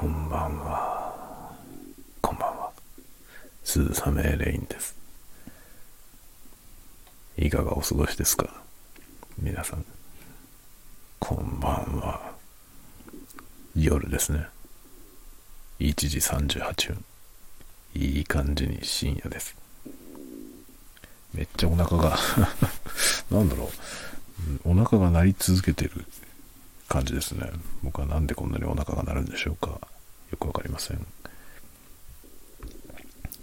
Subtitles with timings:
[0.00, 1.52] こんばんは。
[2.22, 2.70] こんばんは。
[3.62, 4.96] 鈴雨レインです。
[7.36, 8.48] いかがお過ごしですか？
[9.38, 9.84] 皆さん。
[11.18, 12.32] こんばんは。
[13.76, 14.46] 夜ですね。
[15.80, 17.04] 1時38分。
[17.94, 19.54] いい感じに深夜です。
[21.34, 22.18] めっちゃお腹が
[23.30, 23.70] なんだろ
[24.64, 24.70] う。
[24.70, 26.06] お腹が鳴り続けてる
[26.88, 27.50] 感じですね。
[27.82, 29.78] 僕はなんでこんなにお腹が鳴るんでしょうか。
[30.30, 31.06] よくわかりません。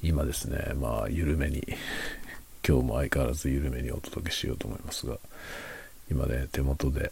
[0.01, 1.63] 今ですね、まあ、緩めに、
[2.67, 5.17] 今日も相変わらず緩めにお届けしようと思いますが、
[6.09, 7.11] 今ね、手元で、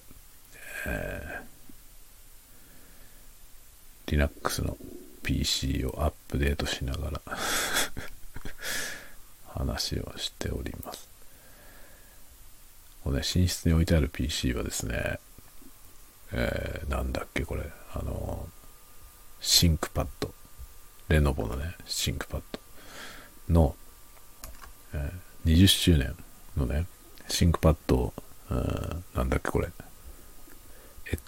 [0.85, 4.77] えー、Linux の
[5.23, 7.21] PC をアップデートしながら
[9.47, 11.09] 話をしております。
[13.03, 15.19] これね、寝室に置いてある PC はですね、
[16.31, 17.63] えー、なんだっけこれ、
[17.93, 18.47] あの、
[19.45, 20.33] ThinkPad。
[21.07, 23.75] レノボのね、 ThinkPad の、
[24.91, 26.15] えー、20周年
[26.57, 26.87] のね、
[27.27, 28.11] ThinkPad、
[28.49, 29.67] なんだっけこれ、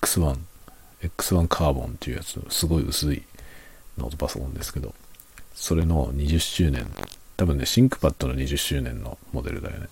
[0.01, 0.35] X1、
[1.03, 3.21] X1 カーボンっていうやつ、すごい薄い
[3.99, 4.95] ノートパソコンですけど、
[5.53, 6.87] それの20周年、
[7.37, 9.89] 多分ね、シンクパッドの20周年のモデルだよね。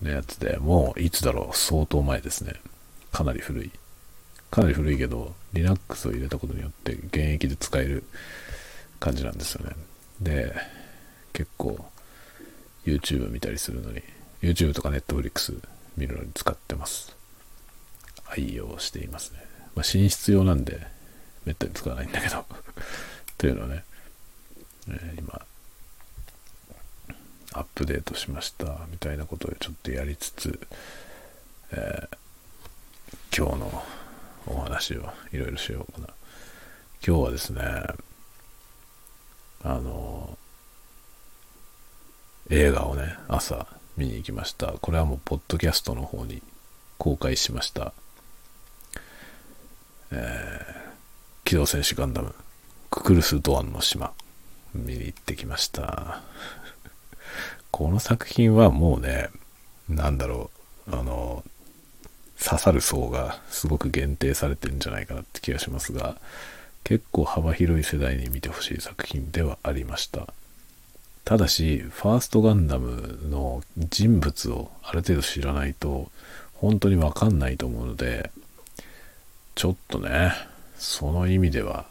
[0.00, 2.54] のやつで、もういつだろう、相当前ですね。
[3.12, 3.70] かなり古い。
[4.50, 8.04] かなり古いけど、Linux を入れたことによって現役で使える
[8.98, 9.76] 感じなんですよね。
[10.20, 10.54] で、
[11.32, 11.84] 結構
[12.84, 14.02] YouTube 見たりするのに、
[14.42, 15.60] YouTube とか Netflix
[15.96, 17.16] 見るのに使ってます。
[18.26, 19.38] 愛用していますね。
[19.74, 20.86] まあ、寝室用なんで、
[21.44, 22.44] めったに使わないんだけど
[23.38, 23.84] というのはね、
[24.88, 25.46] えー、今、
[27.52, 30.60] アップデートしましたみたいなことをちょっとやりつつ、
[31.72, 32.20] えー
[33.36, 33.82] 今日の
[34.46, 36.08] お話をいろいろしようかな。
[37.06, 37.62] 今日はですね、
[39.62, 40.36] あの、
[42.50, 43.66] 映画をね、朝
[43.96, 44.68] 見に行きました。
[44.68, 46.42] これはもう、ポッドキャストの方に
[46.98, 47.92] 公開しました。
[50.12, 52.34] えー、機動戦士ガンダム、
[52.90, 54.12] ククルス・ドアンの島、
[54.74, 56.22] 見に行ってきました。
[57.70, 59.30] この作品はもうね、
[59.88, 60.50] なんだろ
[60.88, 61.19] う、あの、
[62.42, 66.16] 刺さる層がすごく限定されてるんじゃないかなって気がしますが、
[66.84, 70.32] 結構幅広い世代に見てほしい作品ではありました。
[71.24, 76.10] ただし、ファーストガンダムの人物をある程度知らないと、
[76.54, 78.30] 本当にわかんないと思うので、
[79.54, 80.32] ちょっとね、
[80.78, 81.86] その意味では、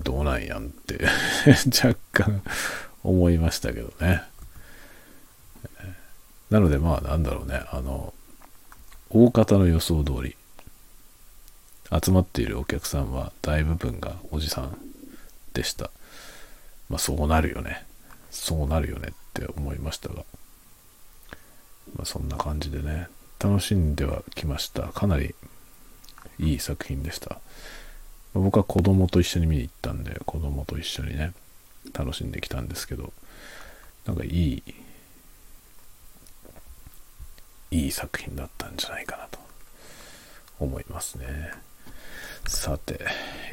[0.00, 1.06] どうなんやんって
[1.82, 2.42] 若干
[3.02, 4.22] 思いましたけどね。
[6.50, 8.12] なのでまあなんだろうね、あの、
[9.08, 10.36] 大方の予想通り、
[12.02, 14.76] 集まっているお客さんは大部分がおじさん
[15.52, 15.90] でした。
[16.88, 17.84] まあそうなるよね。
[18.30, 20.24] そうなるよねって思いましたが、
[21.94, 23.08] まあそんな感じでね、
[23.38, 24.88] 楽しんではきました。
[24.88, 25.34] かなり
[26.38, 27.40] いい作品でした。
[28.34, 31.32] 僕は子供と一緒に見に行ったんで、子供と一緒にね、
[31.92, 33.12] 楽しんできたんですけど、
[34.04, 34.62] なんかいい
[37.70, 39.38] いい作品だったんじゃないかなと
[40.60, 41.52] 思いますね。
[42.46, 43.00] さて、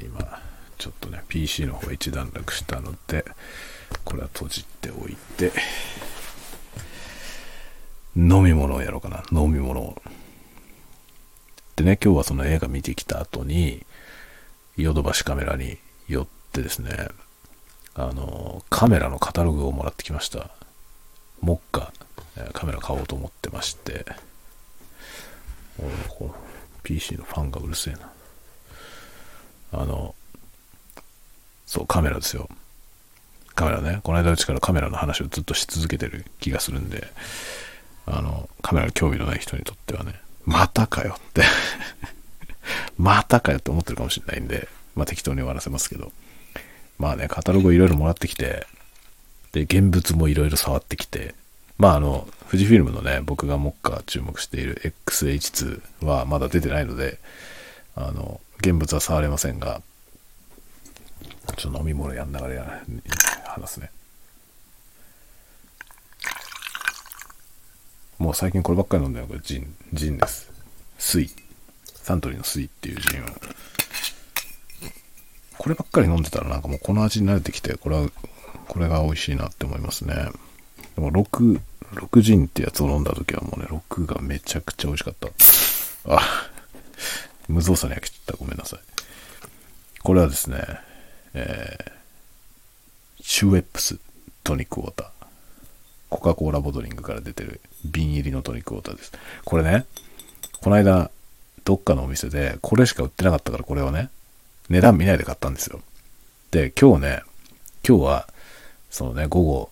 [0.01, 0.41] 今、
[0.77, 3.25] ちょっとね、PC の方一段落したので、
[4.03, 5.51] これは閉じておいて、
[8.15, 9.23] 飲み物をやろうかな。
[9.31, 10.01] 飲み物を。
[11.75, 13.85] でね、今日はその映画見てきた後に、
[14.77, 17.09] ヨドバシカメラに寄ってですね、
[17.95, 20.51] あの、カメラのカタログをもらってきました。
[21.41, 21.91] 目下、
[22.53, 24.05] カメラ買おうと思ってまして、
[25.79, 26.35] の
[26.83, 28.11] PC のファンがうるせえな。
[29.73, 30.15] あの、
[31.65, 32.49] そう、カメラですよ。
[33.55, 33.99] カメラね。
[34.03, 37.07] この間うちからカメラの話をずっとし続けてる気がするんで、
[38.05, 41.43] あの、カメラに興味のない人にとってはね、またかよって
[42.97, 46.11] またかよって思ってるかもしれないんで、まあ適当に終わらせますけど。
[46.99, 48.67] まあね、カタログをいろいろもらってきて、
[49.51, 51.35] で、現物もいろいろ触ってきて、
[51.77, 57.19] まああの、富士フィルムのね、僕が目下注目している XH2 はまだ出てないので、
[57.95, 59.81] あの、現物は触れませんが、
[61.57, 62.81] ちょっと飲み物やんながら
[63.45, 63.91] 話すね。
[68.19, 70.49] もう最近こればっかり飲んでるこれジン、ジンです。
[70.97, 71.29] 水。
[71.95, 73.25] サントリーの水っていうジンを。
[75.57, 78.09] こればっかり飲んでたらなんかもうこの味に慣れてきて、これは
[78.67, 80.29] これが美味しいなって思いますね。
[80.95, 81.59] でも6、
[81.93, 85.29] 6ジンってやつを飲んだ時はもうね、6がめちゃくちゃ美味しかった。
[86.05, 86.21] あ、
[87.47, 88.37] 無造作に焼きちゃった。
[88.37, 88.79] ごめんなさい。
[90.01, 90.59] これはですね、
[91.33, 91.91] えー、
[93.21, 93.97] シュウェップス
[94.43, 95.07] トニックウォーター。
[96.09, 99.11] コカ・コーラボトリングから出てる瓶入りのトニックウォーターです。
[99.45, 99.85] これね、
[100.61, 101.09] この間、
[101.65, 104.09] どっかのお店で、これしか売ってなかったからこれをね、
[104.69, 105.81] 値段見ないで買ったんですよ。
[106.51, 107.23] で、今日ね、
[107.87, 108.27] 今日は、
[108.91, 109.69] そのね、午後、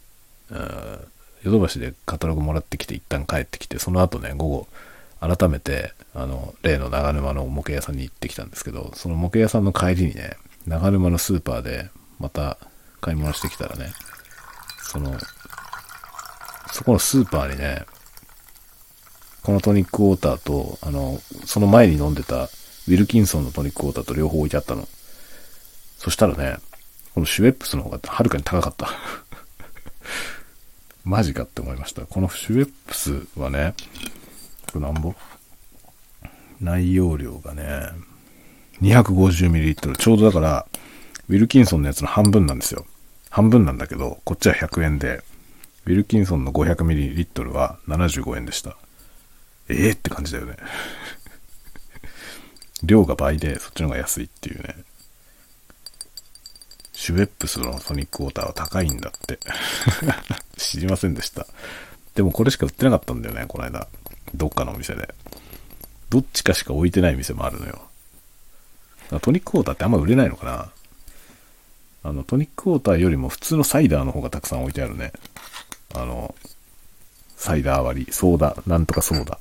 [1.44, 4.68] ヨドバシでカタログもらってきて一旦帰ってきて、その後ね、午後、
[5.20, 10.36] 改めて、あの、例の長沼の模型屋さんに行ってきたんですけど、その模型屋さんの帰りにね、
[10.66, 11.90] 長沼のスーパーで
[12.20, 12.58] また
[13.02, 13.94] 買い物してきたらね、
[14.82, 15.18] その、
[16.72, 17.86] そこのスーパーにね、
[19.44, 24.88] このトニックウォーターと、あの、その前に飲んでたウィルキンソンのトニックウォーターと両方置いてあったの。
[25.98, 26.58] そしたらね、
[27.14, 28.90] このシュエップスの方がはるかに高かった。
[31.04, 32.06] マジかって思いました。
[32.06, 33.74] このシュエップスはね、
[34.72, 35.14] これなんぼ？
[36.62, 37.64] 内容量がね、
[38.82, 39.96] 250ml。
[39.96, 40.66] ちょうどだから、
[41.28, 42.86] ウィルキンソンのやつの半分なんですよ。
[43.30, 45.24] 半分なんだけど、こっちは100円で、
[45.86, 48.78] ウィルキンソンの 500ml は75円でした。
[49.70, 50.58] ええー、って感じだよね。
[52.84, 54.76] 量が倍で、そっちの方が安いっていうね。
[57.02, 59.40] シュベップスのソニックウォーターは高いんだって。
[60.56, 61.48] 知りませんでした。
[62.14, 63.88] でもこれしか売ってなかったんだよね、この間。
[64.36, 65.12] どっかのお店で。
[66.12, 67.82] どっちかしか置いてない店もあるのよ。
[69.20, 70.72] トニックウォーターってあんま売れないのかな
[72.04, 75.12] あの、トニックウォーターよりも普通のサイダーの方がたくさん置いてあるね。
[75.96, 76.36] あの、
[77.36, 79.40] サイダー割り、ソーダ、なんとかソーダ。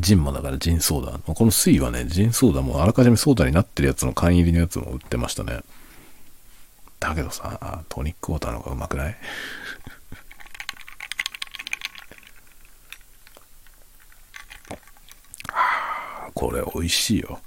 [0.00, 1.18] ジンもだからジンソーダ。
[1.34, 5.60] この水はね、ジンソーダもあらかじめソーダになってるやつの缶入りのやつも売ってましたね。
[7.00, 9.16] だけどさ、トニックウォーターの方がうまくない？
[16.34, 17.40] これ美味しいよ。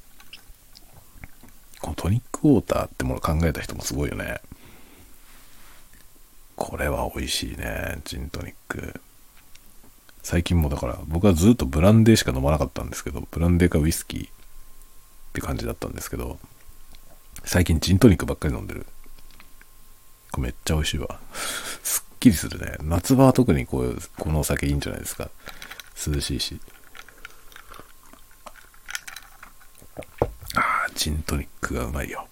[1.81, 4.39] このトニックウォーターってもの考えた人もすごいよね。
[6.55, 7.99] これは美味しいね。
[8.05, 8.99] ジントニック。
[10.29, 14.29] 最近もだから僕はずっとブランデーしか飲まなかったんですけど、ブランデーかウイスキーっ
[15.31, 16.37] て感じだったんですけど、
[17.45, 18.85] 最近ジントニックばっかり飲んでる。
[20.33, 21.17] これめっちゃ美味しいわ。
[21.81, 22.75] すっきりするね。
[22.81, 25.29] 夏場は特にこういう、このお酒いいんじゃないですか。
[26.05, 26.59] 涼しいし。
[30.55, 32.27] ああ、ジントニックがうまいよ。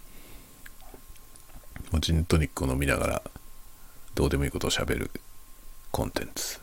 [1.94, 3.22] もうジントニックを飲みながら、
[4.16, 5.12] どうでもいいことをしゃべる
[5.92, 6.60] コンテンツ。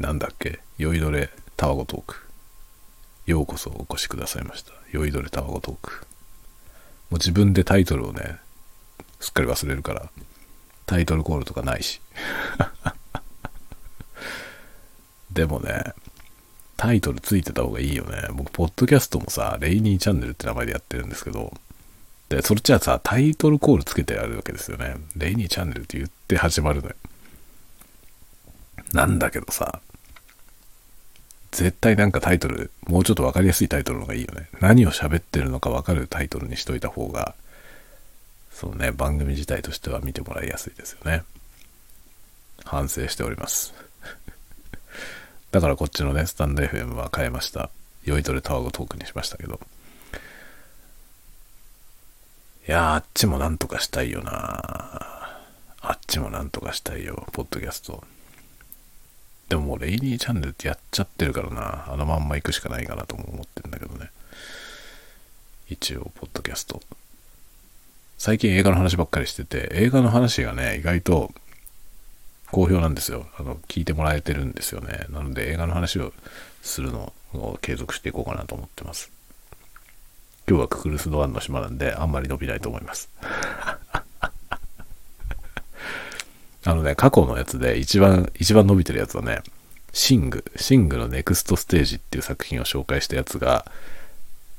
[0.00, 0.60] なんだっけ？
[0.78, 2.16] 酔いどれタワゴトーク。
[3.26, 4.72] ようこそお越しくださいました。
[4.90, 6.06] 酔いどれタワゴトーク。
[7.10, 8.38] もう自分でタイトルをね、
[9.20, 10.10] すっかり忘れるから、
[10.86, 12.00] タイトルコールとかないし。
[15.30, 15.92] でもね、
[16.78, 18.28] タイトルついてた方がいいよね。
[18.32, 21.52] 僕、ポッドキャストもさ、レイニーチャンネルって名前でやってるんですけど、
[22.30, 24.96] で、そっちはさ、タイトルコールつけてやるわけですよね。
[25.14, 26.94] レイニーチャンネルって言って始まるのよ。
[28.92, 29.80] なんだけどさ、
[31.50, 34.48] 絶対なんかタイトル、もうちょっと分かりやすいタイトルの方がいいよね。
[34.60, 37.34] 何を喋ってるのか分かるタイトルにしといた方が、
[38.52, 41.24] そうね、番組自体としては見てもらいやすいですよね。
[42.64, 43.74] 反省しております。
[45.50, 47.70] だからこっちのね、スタンド FM は変えました。
[48.04, 49.60] 酔いどれタワゴトークにしましたけど。
[52.68, 54.30] いやあっちもなんとかしたいよな
[55.80, 58.04] あっちもなんとかしたいよ、ポッドキャスト。
[59.50, 64.10] でももうレイニーチャンネルってやっちゃってるからな、あのまんま行くしかないかなとも思ってるんだけどね。
[65.68, 66.80] 一応、ポッドキャスト。
[68.16, 71.32] 最近映画の話ばっかりしてて、映画の話がね、意外と
[72.52, 73.26] 好評なんですよ。
[73.38, 75.06] あの、聞いてもらえてるんですよね。
[75.10, 76.12] なので映画の話を
[76.62, 79.10] するのを継続していこうかなと思ってます。
[80.48, 83.08] 今日はククルス・ドアンの島なんで、あんまり伸びないと思います。
[86.64, 89.42] あのね、過去のやつで一番、一番伸びてるやつはね、
[89.92, 93.70] シング、シングのネクストステージっていう作品を紹介したやつが、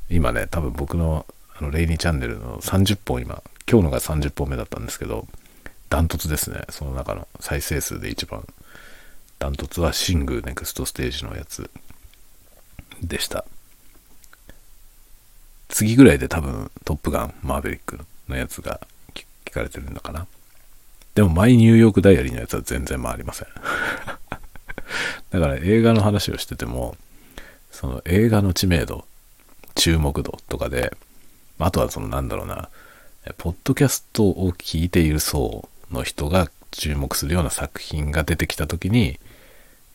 [0.09, 1.25] 今ね、多分僕の
[1.57, 5.27] あのレイニーチャンネルの30本今、今日のが30本目だったんですけど、
[5.89, 6.61] ダントツですね。
[6.69, 8.45] その中の再生数で一番。
[9.39, 11.69] ダントツはシングネクストステージのやつ
[13.01, 13.45] でした。
[15.67, 18.81] 次ぐらいで多分トップガン、マーベリックのやつが
[19.13, 20.27] 聞かれてるのかな。
[21.15, 23.47] でもマイニューヨークダイアリーのやつは全然回りません。
[25.31, 26.95] だから映画の話をしてても、
[27.71, 29.05] その映画の知名度、
[29.75, 30.95] 注目度とかで、
[31.59, 32.69] あとはそのなんだろうな、
[33.37, 39.19] ポッドキャストを聞いている層の人が注目するような作品が出てきた時に、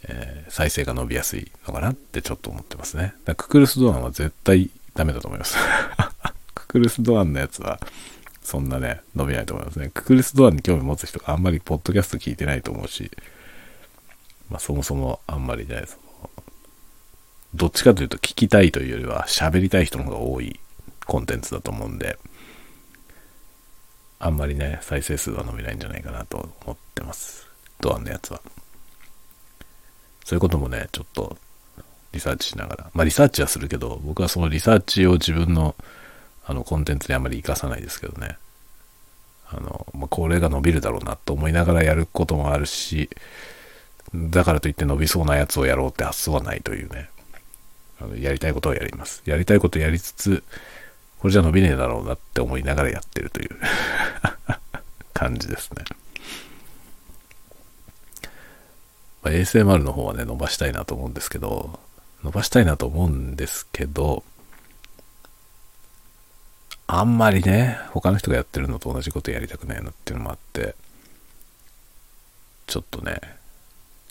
[0.04, 3.14] えー、再生が伸びやすいのかなってちょっと思ってますね。
[3.36, 5.56] ククルス・ドアンは絶対ダメだと思います。
[6.54, 7.80] ククルス・ドアンのやつは、
[8.46, 9.90] そんなね、伸びないと思いますね。
[9.92, 13.10] ククルス・ドアに興味持つ人があんまりポッドキャスト聞いてないと思うし、
[14.48, 16.30] まあそもそもあんまりね、その
[17.56, 20.60] どっちかというと聞きたいというよりは喋りたい人の方が多い
[21.06, 22.20] コンテンツだと思うんで、
[24.20, 27.48] あんまりね、再生数は伸びないんじゃないかなと思ってます。
[27.80, 28.40] ドアンのやつは。
[30.24, 31.36] そういうこともね、ちょっと
[32.12, 32.90] リサーチしながら。
[32.94, 35.74] まあリサーチはするけど、僕はそのリサーチを自分の
[36.46, 38.38] あのコンテンツにあまり活かさないですけどね。
[39.48, 43.10] あの、まあ、これが伸びるだろうなと思いながらやることもあるし、
[44.14, 47.10] だからといって伸びそうなやつをやろうって発想はないというね。
[48.00, 49.22] あのやりたいことをやります。
[49.24, 50.42] やりたいことやりつつ、
[51.18, 53.50] これじゃ伸びねえだろうなって思いながらやってるという
[55.14, 55.84] 感じですね。
[59.22, 61.80] まあ、ASMR の方はね、伸ばしたいなと思うんですけど、
[62.22, 64.22] 伸ばしたいなと思うんですけど、
[66.88, 70.74] あんまりね、他の人がやってるのと同じことやりたくないなっていうのもあって、
[72.66, 73.20] ちょっとね、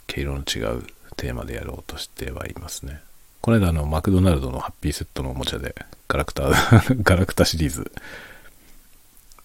[0.08, 0.84] 毛色の違う
[1.16, 3.02] テーマでやろうとしてはいますね。
[3.42, 5.76] この間あの、マクドナルドのハッピーセットのおもちゃで、
[6.08, 6.50] ガラクタ、
[7.04, 7.92] ガラクタシリーズ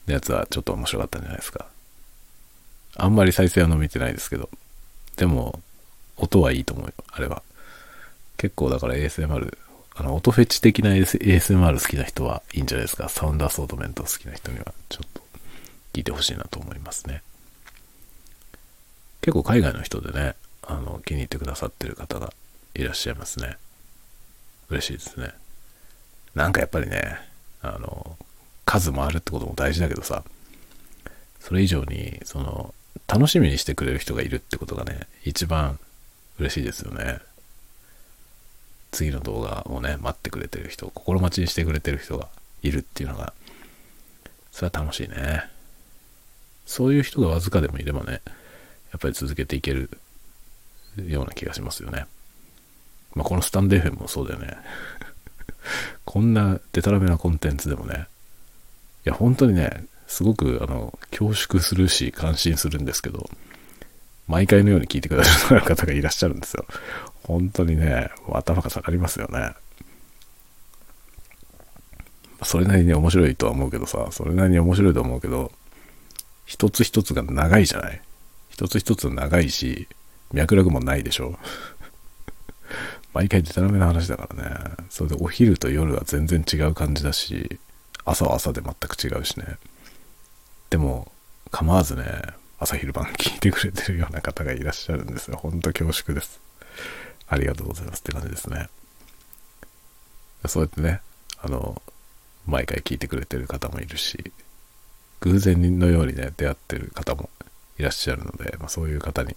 [0.06, 1.66] のやつはちょっと面白かったんじゃないですか。
[2.96, 4.50] あんまり再生は伸びてないですけど、
[5.16, 5.60] でも、
[6.16, 7.42] 音はいいと思うよ、あれは。
[8.36, 9.56] 結構だから ASMR、
[10.00, 13.10] あの、音フェチ的な ASMR 好きな人はいいんじゃないですか。
[13.10, 15.20] サウンドアソートメント好きな人には、ちょっと
[15.92, 17.22] 聞いてほしいなと思いますね。
[19.20, 22.32] 結構海外の人でね、あの、気に入ってくださってる方が
[22.74, 23.58] いらっしゃいますね。
[24.70, 25.34] 嬉しいですね。
[26.34, 27.18] なんかやっぱりね、
[27.60, 28.16] あの、
[28.64, 30.24] 数もあるってことも大事だけどさ、
[31.40, 32.74] それ以上に、その、
[33.06, 35.78] 楽しみにしてくれる人がいるってことがね、一番
[36.38, 37.18] 嬉しいですよね。
[38.90, 42.28] 次の動画をね、待ってくれてる人、心待ちにしてくれてる人が
[42.62, 43.32] いるっていうのが、
[44.50, 45.44] それは楽しいね。
[46.66, 48.20] そういう人がわずかでもいればね、
[48.92, 49.90] やっぱり続けていける
[50.96, 52.06] ような気がしますよね。
[53.14, 54.56] まあ、このスタンデーフェンもそうだよね。
[56.04, 58.06] こんなデタラメなコンテンツでもね、
[59.06, 63.28] いや、本当にね、すごく、あの、恐縮するし、感心するんですけど、
[64.26, 66.66] 毎回のように聞いてくださる方がいらっしゃるんですよ。
[67.24, 69.52] 本当にね、頭が下がりますよね。
[72.42, 75.52] それなりに面白いとは思うけどさ、それなりに面白いと思うけど、
[76.46, 78.00] 一つ一つが長いじゃない
[78.48, 79.88] 一つ一つ長いし、
[80.32, 81.38] 脈絡もないでしょ
[83.12, 84.86] 毎回デタラメな話だからね。
[84.88, 87.58] それでお昼と夜は全然違う感じだし、
[88.04, 89.56] 朝は朝で全く違うしね。
[90.70, 91.10] でも、
[91.50, 92.04] 構わずね、
[92.58, 95.36] 朝昼晩聞いてくれてるような方がいらっしゃるんですよ。
[95.36, 96.40] ほんと恐縮です。
[97.30, 98.68] ありがとうございますって感じですね。
[100.46, 101.00] そうやってね、
[101.38, 101.80] あの、
[102.46, 104.32] 毎回聞いてくれてる方もいるし、
[105.20, 107.30] 偶然のようにね、出会ってる方も
[107.78, 109.36] いらっしゃるので、まあ、そういう方に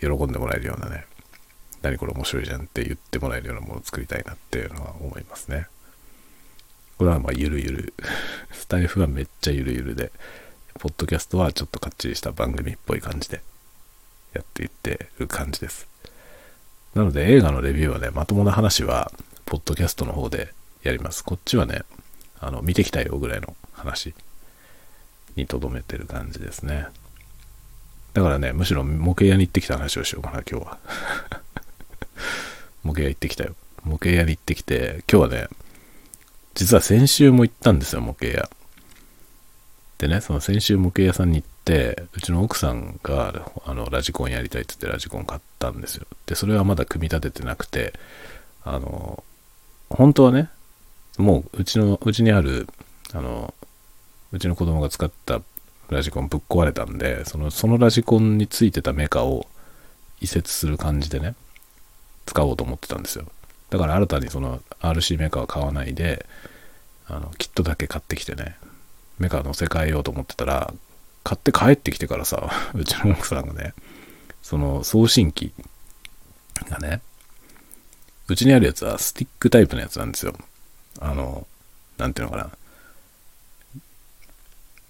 [0.00, 1.04] 喜んでもらえるようなね、
[1.82, 5.66] 何これ面白いじゃんって言ってもらえるようなものを作りたいなっていうのは思いますね。
[6.96, 7.94] これはまあゆるゆる。
[8.52, 10.10] スタイフはめっちゃゆるゆるで、
[10.78, 13.42] ポッドキャストはちょっとかっちりした番組っぽい感じで
[14.32, 15.86] やっていってる感じです。
[16.96, 19.12] なので映画のレビューはね、まともな話は、
[19.44, 21.22] ポッドキャストの方でやります。
[21.22, 21.82] こっちはね、
[22.40, 24.14] あの、見てきたよぐらいの話
[25.36, 26.86] にとどめてる感じですね。
[28.14, 30.78] だからね、むしろ模型屋に行ってきた話をしようかな、今日は。
[32.82, 33.54] 模型屋行ってきたよ。
[33.84, 35.48] 模型屋に行ってきて、今日はね、
[36.54, 38.48] 実は先週も行ったんですよ、模型屋。
[39.98, 46.06] でね、その先週模型屋さんに行って、うちの奥さんが、あの、ラジコンやりたいって言ってラジコン買ったんですよ。
[46.26, 47.92] で、それはまだ組み立ててなくて、
[48.64, 49.24] あの、
[49.90, 50.48] 本当はね、
[51.18, 52.68] もううちの、うちにある、
[53.12, 53.54] あの、
[54.32, 55.40] うちの子供が使った
[55.88, 59.46] ラジコンぶっ壊れたんで、その、そのラジコンについてたメカを
[60.20, 61.34] 移設する感じでね、
[62.26, 63.26] 使おうと思ってたんですよ。
[63.70, 66.26] だから新たにその RC メカは買わないで、
[67.08, 68.56] あの、キットだけ買ってきてね、
[69.18, 70.72] メカ乗せ替えようと思ってたら、
[71.26, 73.74] 買って帰ってきてからさ、 うちの奥さんがね、
[74.42, 75.52] その送信機
[76.70, 77.00] がね、
[78.28, 80.36] うちにあるやつはスティックタイプのやつなんですよ。
[81.00, 81.44] あの、
[81.98, 82.38] なんていうのか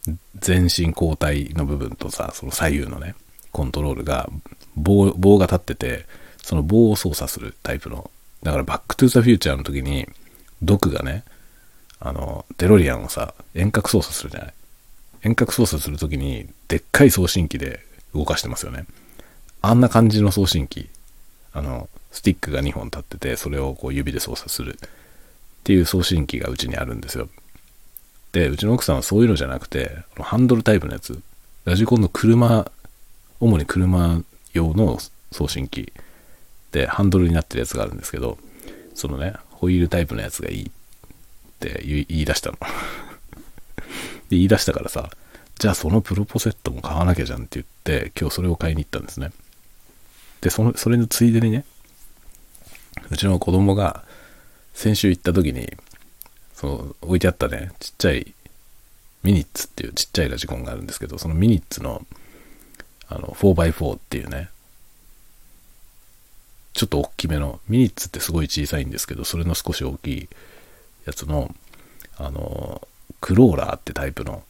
[0.06, 0.14] な。
[0.38, 3.14] 前進後退の部分とさ、その左右のね、
[3.50, 4.28] コントロールが
[4.76, 6.04] 棒、棒が立ってて、
[6.42, 8.10] その棒を操作するタイプの。
[8.42, 10.06] だからバックトゥーザフューチャーの時に、
[10.60, 11.24] ドクがね、
[11.98, 14.54] あの、デロリアンをさ、遠隔操作するじゃない。
[15.26, 17.80] 遠隔操作する時に、でっかい送信機で
[18.14, 18.86] 動かしてますよね。
[19.60, 20.88] あんな感じの送信機。
[21.52, 24.78] あの、スティックが2本立ってて、それをこう指で操作する。
[24.80, 24.88] っ
[25.64, 27.28] ていう送信機がうちにあるんですよ。
[28.30, 31.20] で、うちの奥さんはそういうのじゃなくて、ハンドルタイプのやつ、
[31.64, 32.70] ラジコンの車、
[33.40, 34.98] 主に車用の
[35.32, 35.92] 送信機
[36.70, 38.38] でハンドルになってるやつがあるんですけど、
[38.94, 40.70] そのね、ホイールタイプのやつがいいっ
[41.58, 42.58] て言い出したの。
[43.76, 43.82] で
[44.30, 45.10] 言い出したからさ、
[45.58, 49.32] じゃあそのプロポセットも買わなきゃじゃんって言って、今日それを買いに行ったんですね。
[50.40, 51.64] で、その、それのついでにね、
[53.10, 54.04] うちの子供が
[54.74, 55.72] 先週行った時に、
[56.54, 58.34] その置いてあったね、ちっちゃい
[59.22, 62.06] ミニッツっていうちっちゃいラジコンがあるんですけど、そのミニッツの
[63.08, 64.50] あの 4x4 っていうね、
[66.72, 70.28] ちょっと大きめの、ミニッツってすごい小さいんですけど、それの少し大きい
[71.06, 71.54] やつの、
[72.18, 72.86] あの、
[73.20, 74.42] クローラーってタイプの、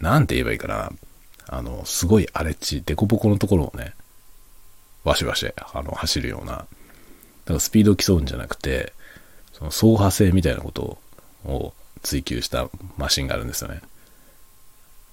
[0.00, 0.90] なんて言えばいいかな、
[1.46, 3.94] あの、すごい荒れ地、デコボコのところをね、
[5.04, 8.92] わしわし、あの、走るような、だからスピードを競うんじゃなくて、
[9.52, 10.98] その走破性みたいなこと
[11.44, 13.80] を追求したマシンがあるんですよね。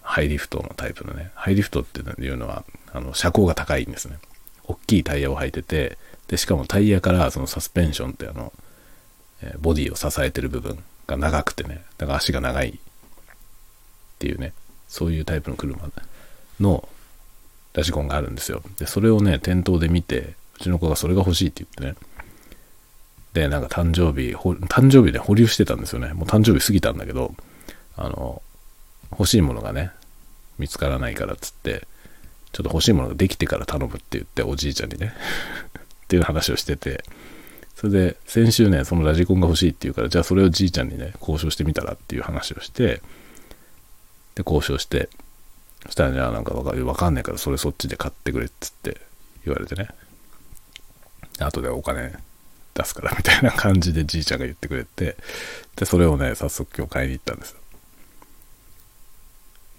[0.02, 1.32] ハイリフトのタイプのね。
[1.36, 2.64] ハイリフトっていうのは、
[2.94, 4.18] あの、車高が高いんですね。
[4.64, 8.54] 大きいタイヤを履いてて、で、しかもタイヤからそのサスペンションってあの、
[9.60, 12.74] ボディを支えてる部分が長くてね、だから足が長いっ
[14.20, 14.54] ていうね、
[14.88, 15.90] そういうタイプの車
[16.60, 16.88] の
[17.74, 18.62] ラジコンがあるんですよ。
[18.78, 22.08] で、それをね、店頭で見て、うちの子がそれが欲しいって言ってね、
[23.34, 26.14] で、なんか誕生日、誕生日で保留してたんですよね。
[26.14, 27.36] もう誕生日過ぎたんだけど、
[27.96, 28.42] あの、
[29.12, 29.92] 欲しいものがね、
[30.58, 31.88] 見つからないからっつって、
[32.52, 35.14] ちょっと欲しいものができてから頼むって言って、おじいちゃんにね
[35.78, 37.04] っていう話をしてて、
[37.78, 43.04] それで先週ね、そのラジコンが欲しいって言うから、じゃあそれをじいちゃんにね、交渉してみたらっていう話をして、
[44.34, 45.10] で、交渉して、
[45.86, 49.00] そしたらね、なんかわかわかんないからそれそっちで買ってくれっつって
[49.46, 49.90] 言われてね。
[51.40, 52.16] 後でお金
[52.74, 55.16] 出すからみたいな感じでじいちゃんが言ってくれて、
[55.76, 57.60] で、それをね、早速今日買いに行ったんですよ。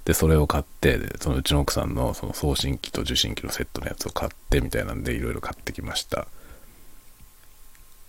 [0.04, 6.28] で、それを買って、そのうちの奥さんのその送信機と受信機のセットのやつを買ってみたいなんでいろいろ買ってきました。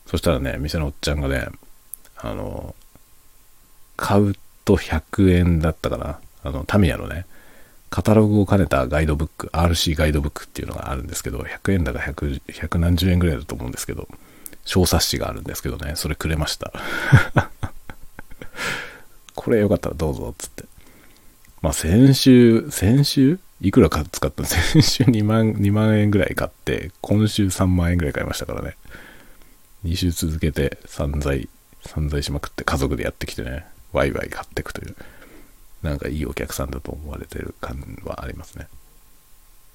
[0.09, 1.49] そしたらね、店のおっちゃんがね、
[2.17, 2.73] あの、
[3.95, 6.19] 買うと100円だったかな。
[6.43, 7.27] あの、タミヤのね、
[7.91, 14.07] カタログを兼ねたガイドブック、RC ガイドブックっていうのがあるんですけど、100円だか100、100何十円ぐらいだと思うんですけど、
[14.65, 16.73] 小冊子があるんですけどね、それくれました。
[19.35, 20.63] これよかったらどうぞ、つって。
[21.61, 23.39] まあ先週、先週？
[23.61, 24.47] いくら使ったの？
[24.47, 28.75] 先週2万、2万円ぐらい買って、今週3万円ぐらい買いましたからね。
[29.85, 31.49] 2週続けて散財、
[31.85, 34.95] 散財しまくって家族でやってきてね、ワイワイ買っていくという、
[35.81, 38.67] なんかいいお客さんだと思われてる感はありますね。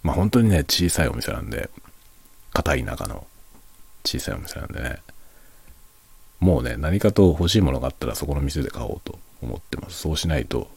[0.03, 1.71] まあ本当にね、小さいお店なんで、
[2.53, 3.27] 片田舎の
[4.05, 4.99] 小さいお店なんでね、
[6.41, 10.01] もうね、何かと欲しいものがあったらそこの店で買おうと思ってます。
[10.01, 10.69] そうしないと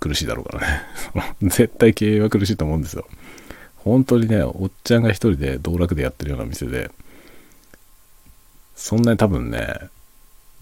[0.00, 0.82] 苦しいだろうからね。
[1.42, 3.06] 絶対経営は苦しいと思うんですよ。
[3.76, 6.90] 本当にね、おっちゃんが一人で道楽でやってるような店で、
[8.80, 9.74] そんなに多分ね、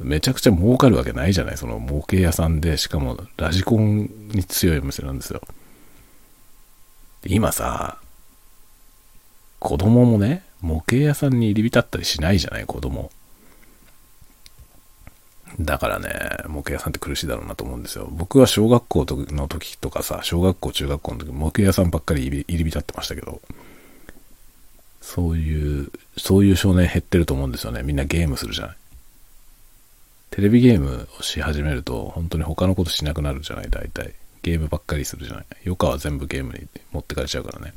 [0.00, 1.56] めちゃくちゃ儲かるわけないじゃない？
[1.56, 5.40] その模型屋さんで、しかもラジコンに強いお店なんですよ。
[7.24, 7.98] 今さ、
[9.60, 12.66] 子供もね、模型屋さんに入り浸ったりしないじゃない？
[12.66, 13.12] 子供。
[15.60, 16.10] だからね、
[16.48, 18.08] 模型屋さんって苦しいだろうなと思うんですよ。
[18.10, 23.40] 僕は小学校の時とかさ、小学校、中学校の時、模型屋さんばっかり入り浸ってましたけど、
[25.08, 27.82] そういう、そういう少年減ってると思うんですよね。
[27.82, 28.76] みんなゲームするじゃない。
[30.28, 34.12] テレビゲームをし始めると、本当に他のことしなくなるじゃない、大体。
[34.42, 35.46] ゲームばっかりするじゃない。
[35.64, 37.72] 余暇は全部ゲームに持ってかれちゃうからね。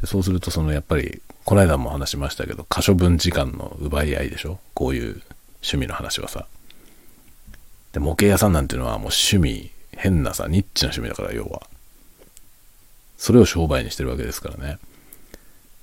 [0.00, 4.58] で、そうすると、そのやっぱり、この間も話しましたけど、可処分時間の奪い合いでしょ？
[4.72, 5.22] こういう
[5.56, 6.46] 趣味の話はさ。
[7.92, 11.60] で、模型屋さんなんていうのはもう趣味、変なさ、ニッチな趣味だから、要は。
[13.18, 14.78] それを商売にしてるわけですからね。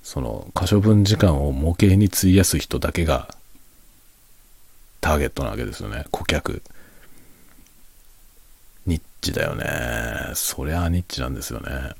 [0.08, 3.28] その、可処分時間を模型に費やす人だけが、
[5.02, 6.06] ターゲットなわけですよね。
[6.10, 6.62] 顧客。
[8.86, 9.66] ニッチだよね。
[10.32, 11.90] そりゃあニッチなんですよね。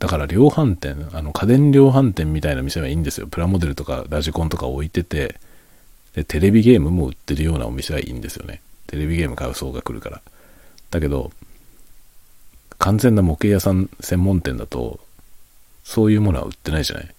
[0.00, 3.26] だから量販店、あの家電量販店みたいな店はいいんですよ。
[3.26, 5.40] プラモデルとかラジコンとか置いてて、
[6.14, 8.60] で、テレビゲームも売ってるようなお店はいいんですよね。
[8.86, 10.20] テレビゲーム買う層が来るから。
[10.90, 11.32] だけど、
[12.76, 15.00] 完全な模型屋さん専門店だと、
[15.84, 17.14] そういうものは売ってないじゃない。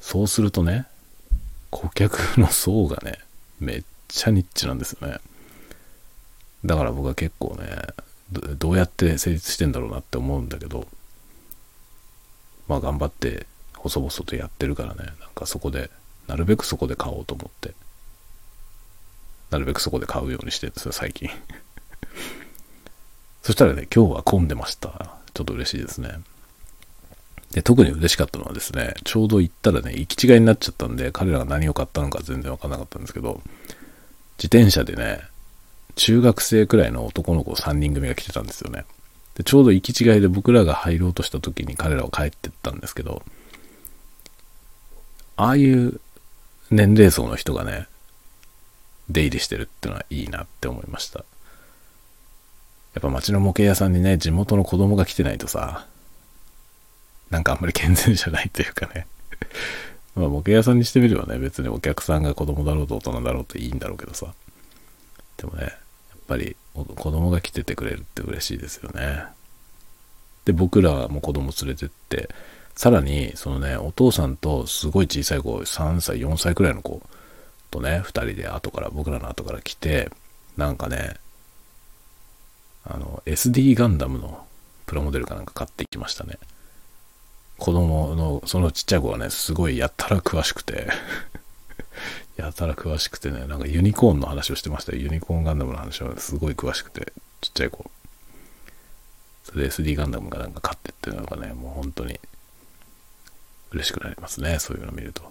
[0.00, 0.86] そうするとね、
[1.70, 3.18] 顧客の層がね、
[3.60, 5.18] めっちゃニッチなんですよね。
[6.64, 7.82] だから僕は結構ね、
[8.58, 10.88] どうやって成立してんだろうなって思うんだけど、
[12.68, 15.90] まあ頑張って細々とやってるからねなんかそこで
[16.26, 17.74] なるべくそこで買おうと思って
[19.50, 21.30] なるべくそこで買うようにしてるんですよ、最近。
[23.42, 25.16] そしたらね、今日は混んでました。
[25.32, 26.18] ちょっと嬉しいですね。
[27.54, 33.40] で、特に嬉しかったのはですね、ちょうど行ったらね、行き違いになっちゃったんで、彼らが何を買ったのか全然わかんなかったんですけど、
[34.38, 35.20] 自転車でね、
[35.94, 38.84] 中学生くらいの男の子3人組が来てたんですよね。
[39.36, 43.22] で、ちょうど行き違いで僕らが入ろうとした時に彼らは帰ってったんですけど、
[45.36, 46.00] ああいう
[46.72, 47.86] 年齢層の人がね、
[49.08, 51.20] 出入りしてるってのはいいなって思いました。
[51.20, 55.86] やっぱ街の模型屋さんにね、地元の子供が来てないとさ、
[57.34, 59.08] なんかあんまり健全じゃないというかね。
[60.14, 64.32] まあ模型屋さんにしてみればね、別にお客さんが子供だろうと大人だろうといいんだろうけどさ。
[65.36, 65.72] でもね、やっ
[66.28, 69.24] ぱり子供が来ててくれるって嬉しいですよね。
[70.44, 72.30] で、僕らもう子供連れてって、
[72.76, 77.02] さらに、そのね、お父さんとすごい小さい子、3歳、4歳くらいの子
[77.72, 80.08] とね、2人で後から、僕らの後から来て、
[80.56, 81.16] なんかね、
[82.84, 84.46] あの、SD ガンダムの
[84.86, 86.38] プラモデルかなんか買ってきましたね。
[87.58, 90.88] 子供の、そのちっちゃい子がね、すごいやったら詳しくて
[92.36, 94.98] やたら詳しくてね、なんかユニコーンの話をしてましたよ。
[94.98, 97.90] ユニコーンガンダムの話はすごい詳しくて、ちっちゃい子。
[99.44, 102.18] それで SD ガンダムがなんか買ってっていうのがね、もう本当に
[103.70, 104.58] 嬉しくなりますね。
[104.58, 105.22] そういうの見ると。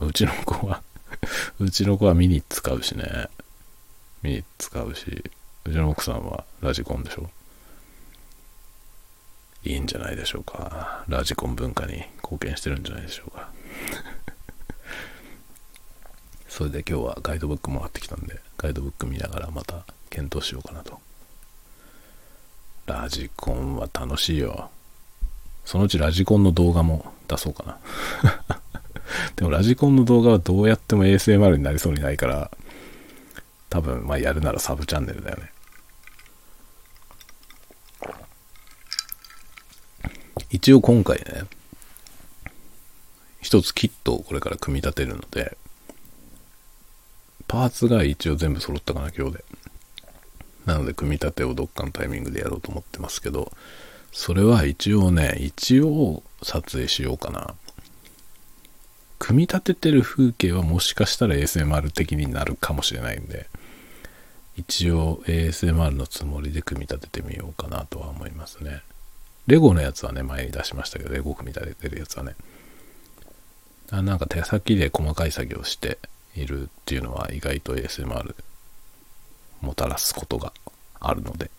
[0.00, 0.82] うちの子は
[1.58, 3.28] うちの子はミニ使うしね。
[4.22, 5.24] ミニ使うし、
[5.64, 7.30] うちの奥さんはラジコンでしょ。
[9.64, 11.04] いいんじゃないでしょうか。
[11.08, 13.50] ラジコン文化に貢献してるんじゃないでしょうか。
[16.48, 20.98] それで今日はガイドブックもらってきたんで、ガイドブック見ながらまた検討しようかなと。
[22.86, 24.70] ラジコンは楽しいよ。
[25.64, 27.78] そのうちラジコンの動画も出そうかな。
[29.36, 32.50] でもラジコンの動画はどうやっても ASMR になりそうにないから、
[33.68, 35.52] 多分まあやるならサブチャンネルだよね。
[40.50, 41.44] 一応今回ね、
[43.40, 45.56] 一つキットをこれから組み立てるので、
[47.46, 49.44] パーツが一応全部揃ったかな、今日で。
[50.66, 53.52] なので、組み立てをどっかのタイミングでやろうと思ってますけど、
[54.12, 57.54] それは一応ね、一応撮影しようかな。
[59.20, 63.48] 組み立ててる風景はもしかしたら ASMR 的になるかもしれないんで、
[64.56, 68.82] 一応 ASMR のつもりで組み立ててみようかなとは思いますね。
[69.50, 72.36] レゴのやつはね、前に出しましたけど、レゴ組み立ててるやつはね。
[73.90, 75.98] あなんか手先で細かい作業して
[76.36, 78.36] いるっていうのは意外と ASMR
[79.60, 80.52] もたらすことが
[81.00, 81.50] あるので、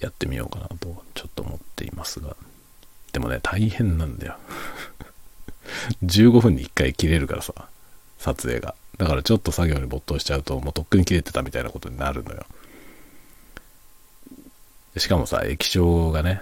[0.00, 2.34] やってみようかなとちょっと思っていますが。
[3.12, 4.38] でもね、大変なんだよ。
[6.02, 7.52] 15分に1回切れるからさ、
[8.18, 8.74] 撮影が。
[8.96, 12.46] だからちょっと作業に没頭しちゃうと、もうとっくに切れてたみたいなことになるのよ。
[14.96, 16.40] しかもさ、液晶がね、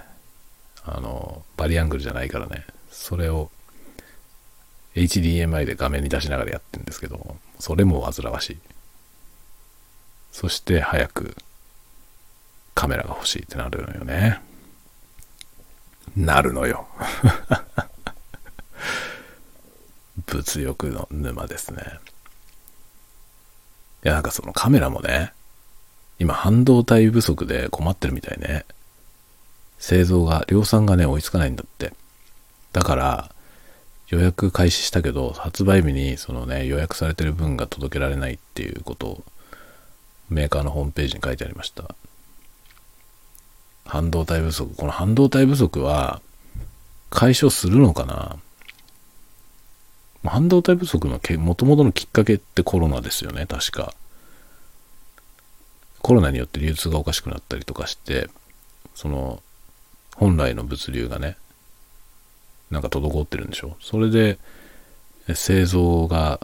[0.96, 3.50] あの、バリアングルじゃないからね、それを
[4.94, 8.58] HDMI で画面に出しながらやってるんですけど、それも煩わしい。
[10.32, 11.36] そして早く
[12.74, 14.40] カメラが欲しいってなるのよね。
[16.16, 16.86] なるのよ。
[20.26, 21.82] 物欲の沼ですね。
[24.04, 25.32] いや、なんかそのカメラもね、
[26.18, 28.64] 今半導体不足で困ってるみたいね。
[29.78, 31.92] 製造が、量産がね、追いつかないんだって。
[32.72, 33.34] だから、
[34.08, 39.24] 予約開始したけど、発売日にそのね、予約されてる分が届けられないっていうことを、
[40.30, 41.94] メーカーのホームページに書いてありました。
[43.86, 44.74] 半導体不足。
[44.74, 46.20] この半導体不足は、
[47.10, 48.36] 解消するのかな？
[50.30, 53.94] 半導体不足のもともとのきっかけってコロナですよね、確か。
[56.02, 58.28] コロナによって流通がおかしくなったりとかして、
[58.94, 59.42] その、
[60.18, 61.36] 本来の物流がね、
[62.70, 63.76] なんか滞ってるんでしょ？
[63.80, 64.38] それで、
[65.34, 66.40] 製造が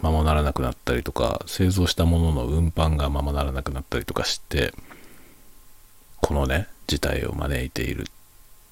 [0.00, 4.74] ままならなくなったりとか、製造したものの運搬がままならなくなったりとかして、
[6.20, 8.04] このね、事態を招いているっ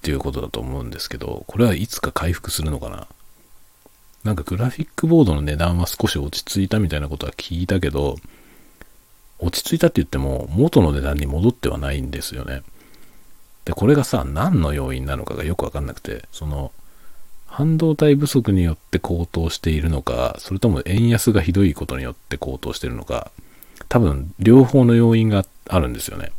[0.02, 3.06] ていうことだと思うんですけど、これはいつか回復するのかな？
[4.22, 8.16] なんかグラフィックボードの値段は少し落ち着いたみたいなことは聞いたけど、
[9.38, 12.62] 落ち着いたって言っても元の値段に戻ってはないんですよね。
[13.64, 16.72] で、これがさ、何の要因なのかがよくわかんなくて、その、
[17.46, 23.32] 半導体不足によって高騰しているのか、それとも円安がひどいことによって高騰しているのか、
[23.88, 26.30] 多分両方の要因があるんですよね。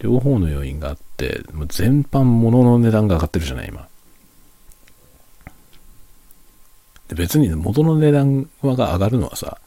[0.00, 3.86] 両方の要因があって、もう全般物の値段が上がってるじゃない、今。
[7.08, 9.58] で別に元の値段が上がるのはさ、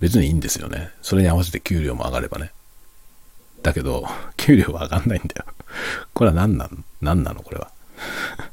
[0.00, 0.90] 別にいいんですよね。
[1.00, 2.50] それに合わせて給料も上がればね。
[3.62, 4.04] だけど、
[4.36, 5.44] 給料は上がんないんだよ。
[6.12, 6.78] これは何なの？
[7.00, 7.42] 何なの？
[7.42, 7.70] これは。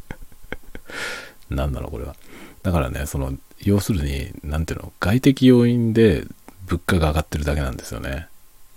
[1.50, 1.90] 何なの？
[1.90, 2.16] これは。
[2.64, 6.26] だからね、その、要するに、なんていうの、外的要因で
[6.68, 8.28] 物価が上がってるだけなんですよね。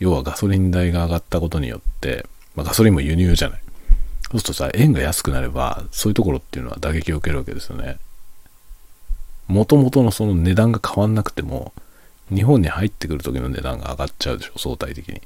[0.01, 3.63] 要はガソリン代が上がったことによって、まあ、ガソリンも輸入じゃない。
[4.31, 7.99] そうするとさ、円が安くなれば、そういうところっていうのは打撃を受けるわけですよね。
[9.47, 11.73] もともとのその値段が変わんなくても、
[12.35, 15.21] 日本に入ってくる時の値段が上がっちゃうでしょ、相対的に。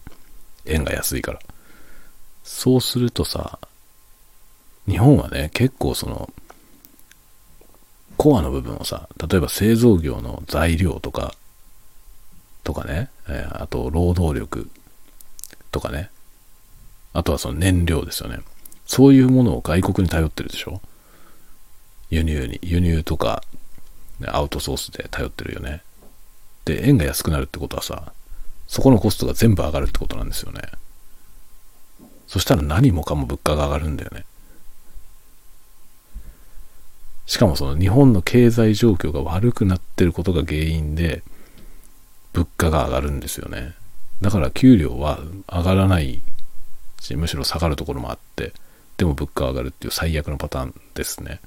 [0.67, 1.41] 円が安いから。
[2.45, 3.59] そうするとさ、
[4.89, 6.31] 日本はね、結構その、
[8.17, 11.35] コアの部分をさ、例えば製造業の材料とか、
[12.65, 14.71] とかね、え、あと労働力
[15.71, 16.11] とかね、
[17.13, 18.41] あとはその燃料ですよね。
[18.87, 20.81] そういうものを外国に頼ってるでしょ？
[22.11, 23.43] 輸入に、輸入とか、
[24.27, 25.83] アウトソースで頼ってるよね。
[26.65, 28.13] で、円が安くなるってことはさ、
[28.67, 30.61] そこのコストが全部上がるってことなんですよね。
[32.27, 34.25] そしたら何もかも物価が上がるんだよね。
[37.27, 41.23] しかもその日本の経済状況が悪くなってることが原因で
[42.33, 43.75] 物価が上がるんですよね。
[44.21, 46.21] だから給料は上がらない
[47.01, 48.53] し、むしろ下がるところもあって、
[48.97, 51.41] でも物価上がるっていう最悪のパターンですね。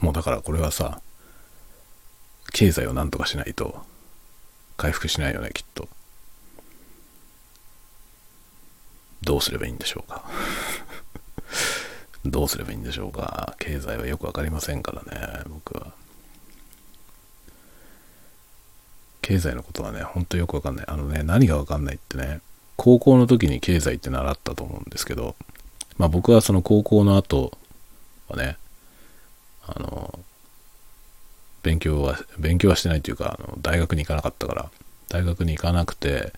[0.00, 1.00] もうだからこれはさ、
[2.52, 3.84] 経済をなんとかしないと
[4.76, 5.88] 回復しないよね、きっと。
[9.22, 10.24] どうすればいいんでしょうか。
[12.24, 13.54] どうすればいいんでしょうか。
[13.58, 15.92] 経済はよくわかりませんからね、僕は。
[19.22, 20.86] 経済のことはね、ほんとよくわかんない。
[20.88, 22.40] あのね、何がわかんないってね、
[22.76, 25.34] 高校の時に経済って習ったと思うんですけど、
[25.98, 27.56] まあ僕はその高校の後
[28.28, 28.58] はね、
[29.66, 30.20] あの、
[31.66, 34.70] 勉強は、勉強はしてないというか、あの大学に行かなかったから、
[35.08, 36.32] 大学に行かなくて、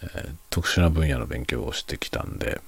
[0.00, 2.60] えー、特殊な分野の勉強をしてきたんで、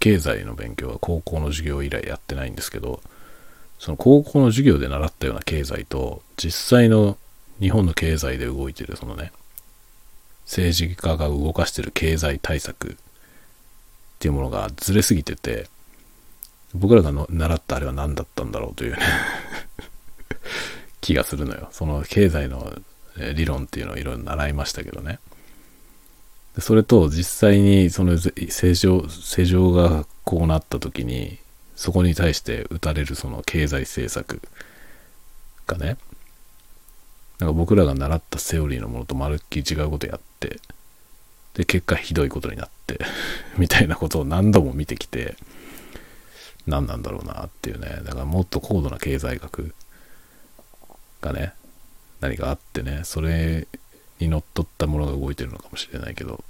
[0.00, 3.02] 経済の勉強は高校の授業以来やってないんですけど、
[3.78, 7.18] その高校の授業で習ったような経済と、実際の
[7.60, 9.32] 日本の経済で動いてるそのね、
[10.46, 12.94] 政治家が動かしてる経済対策っ
[14.18, 15.68] ていうものがずれすぎてて、
[16.74, 18.98] 僕らがの習ったあれは何だったんだろうというね
[21.00, 21.68] 気がするのよ。
[21.72, 22.72] その経済の
[23.34, 25.18] 理論っていうのをいろいろ習いましたけどね。
[26.58, 31.38] それと実際にその正常、正常がこうなった時に、
[31.76, 34.42] そこに対して打たれるその経済政策
[35.66, 35.96] がね、
[37.38, 40.58] なんか僕らが習ったセオリーのものとまるっきり違うことやって、
[41.54, 42.98] で、結果ひどいことになって
[43.56, 45.36] みたいなことを何度も見てきて、
[46.68, 48.00] 何なんだろうなっていうね。
[48.04, 49.74] だからもっと高度な経済学
[51.20, 51.54] がね、
[52.20, 53.66] 何かあってね、それ
[54.20, 56.44] にのっとったものが動いてるのかもしれないけど、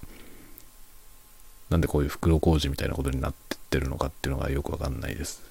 [1.70, 5.42] なんでこういう袋小路みたいなことになってってるのかっていうのがよくわかんないです。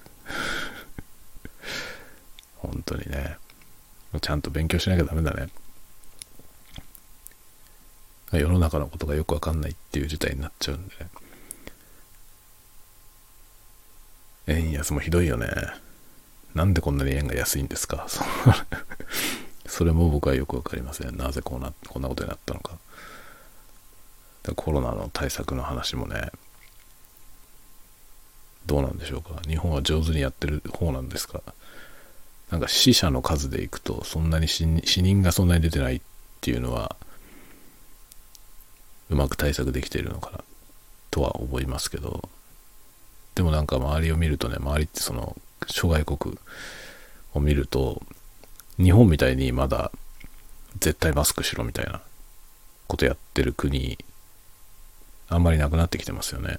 [2.58, 3.38] 本当にね。
[4.20, 5.48] ちゃんと勉強しなきゃダメだね。
[8.32, 11.08] 世の中のことがよくわかんないっていう事態になっちゃうんでね。
[14.48, 15.48] 円安もひどいよね。
[16.54, 18.06] なんでこんなに円が安いんですか？
[19.66, 21.16] それも僕はよくわかりません。
[21.16, 22.78] なぜこうな、こんなことになったのか。
[24.56, 26.32] コロナの対策の話もね、
[28.64, 29.40] どうなんでしょうか？
[29.46, 31.42] 日本は上手にやってる方なんですか？
[32.50, 36.00] なんか死者の数でいくと、そんなに死人がそんなに出てないっ
[36.40, 36.96] ていうのは、
[39.10, 40.40] うまく対策できているのかな、
[41.10, 42.26] とは思いますけど、
[43.38, 45.36] でもなんか周りを見るとね、周りってその、
[45.68, 46.36] 諸外国
[47.34, 48.02] を見ると、
[48.78, 49.92] 日本みたいにまだ
[50.80, 52.00] 絶対マスクしろみたいな
[52.88, 53.96] ことやってる国、
[55.28, 56.58] あんまりなくなってきてますよね。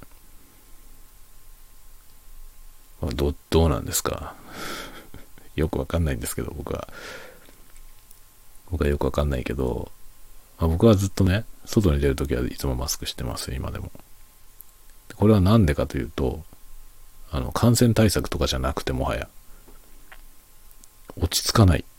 [3.13, 4.33] ど、どうなんですか？
[5.57, 6.87] よくわかんないんですけど、僕は。
[8.71, 9.91] 僕はよくわかんないけど、
[10.57, 13.91] まあ、僕はずっとね、外に出るときはいつもマスクしてます、今でも。
[15.17, 16.45] これは何でかというと、
[17.31, 19.29] あの、感染対策とかじゃなくてもはや、
[21.15, 21.85] 落ち着かない。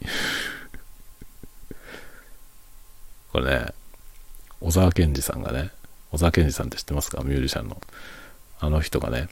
[3.32, 3.74] これね、
[4.60, 5.70] 小沢健二さんがね、
[6.10, 7.22] 小沢健二さんって知ってますか？
[7.22, 7.80] ミュージシャンの。
[8.58, 9.28] あの人がね、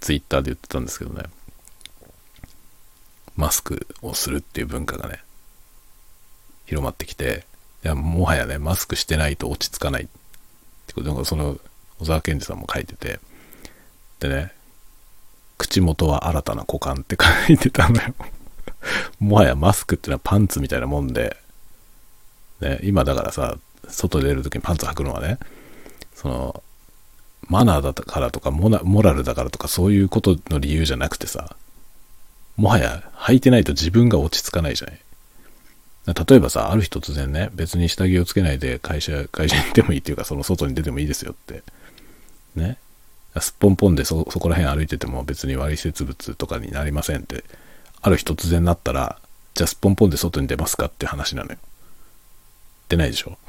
[0.00, 1.24] ツイッターで言ってたんですけどね、
[3.36, 5.22] マスクをするっていう文化がね、
[6.66, 7.44] 広まってきて、
[7.84, 10.06] いや、もはやね、マスクしてないと落ち着かないっ
[10.86, 11.58] てことで、その、
[11.98, 13.20] 小沢健二さんも書いてて、
[14.20, 14.52] でね、
[15.56, 18.14] 口元は新たな股間って書いてたのよ。
[19.20, 21.36] もはやマスクってのはパンツみたいなもんで、
[22.60, 23.56] ね、今だからさ、
[23.88, 25.38] 外出るときにパンツ履くのはね、
[26.14, 26.62] その、
[27.48, 28.68] マナーだからとかモ
[29.02, 31.56] ラルだからとかそういうことの理由じゃなくてさ、
[32.56, 35.00] もはや履いてないと自分が落ち着かないじゃない。
[36.28, 41.62] 例えばさ、ある日突然ね、別に下着をつけないで会社、会社に行ってもいいっていうか、その外に出てもいいですよって。
[42.56, 42.78] ね。
[43.40, 47.44] すっぽんぽんでそ、そこら辺歩いてても別に割接物とかになりませんって、
[48.00, 49.18] ある日突然なったら、
[49.54, 51.58] じゃあすっぽんぽんで外に出ますかって話なのよ。
[52.88, 53.38] 出ないでしょ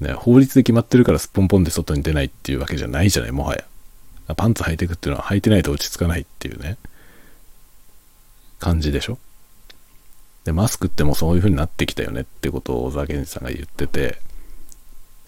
[0.00, 3.64] ね、法律で決まってるからすっぽんぽんで外に出ないっていうわけじゃないじゃない、もはや。
[4.34, 6.78] パンツ履いてくっていうのは履いてないと落ち着かないっていうね、
[8.58, 9.18] 感じでしょ
[10.44, 14.20] で、マスクってもそういう風になってきたよねってことを小沢健二さんが言ってて、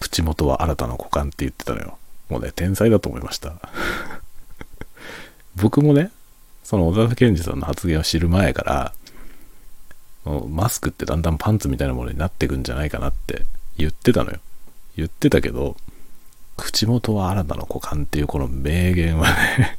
[0.03, 1.97] 口元は新たな股間って言ってたのよ。
[2.29, 3.53] もうね、天才だと思いました。
[5.55, 6.11] 僕もね、
[6.63, 8.93] その小沢健二さんの発言を知る前から、
[10.49, 13.45] マスクってだんだんパンツみたいなものになってくんじゃないかなって
[13.77, 14.39] 言ってたのよ。
[14.97, 15.77] 言ってたけど、
[16.57, 19.77] 口元は新たな股間っていうこの名言はね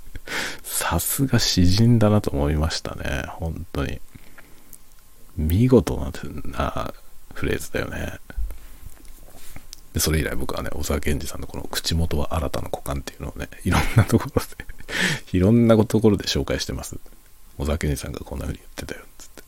[0.62, 3.24] さすが詩人だなと思いましたね。
[3.28, 4.00] 本当に。
[5.36, 5.96] 見事
[6.44, 6.92] な
[7.32, 8.18] フレーズだよね。
[9.94, 14.66] で、それ以来僕はね、小沢健二さんのこの口元は新たな股間っていうのをね、いろんなところで
[15.32, 16.96] いろんなところで紹介してます。
[17.56, 19.42] 小沢健二さんがこんな風に言ってたよ、つって。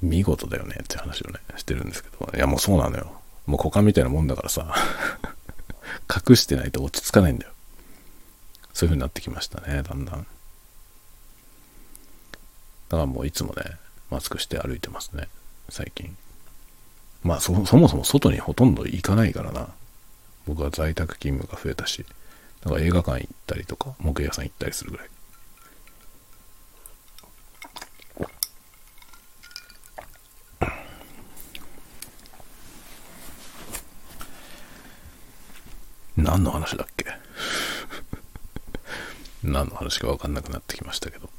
[0.00, 3.20] 見事だよねって話をね、してるんですけど、いやもうそうなのよ。
[3.46, 4.72] もう股間みたいなもんだからさ、
[6.28, 7.52] 隠してないと落ち着かないんだよ。
[8.72, 10.18] そういう風になってきましたね、だんだん。
[10.22, 10.26] だ
[12.90, 13.76] からもういつもね、
[14.08, 15.28] マスクして歩いてますね、
[15.68, 16.16] 最近。
[17.22, 19.68] まあそ、そもそも外にほとんど行かないからな。
[20.46, 22.04] 僕は在宅勤務が増えたし、
[22.62, 25.08] だから映画館行ったりとか、木屋さん行ったりするぐらい。
[36.16, 37.06] 何の話だっけ？
[39.44, 41.30] 何の話か分かんなくなってきましたけど。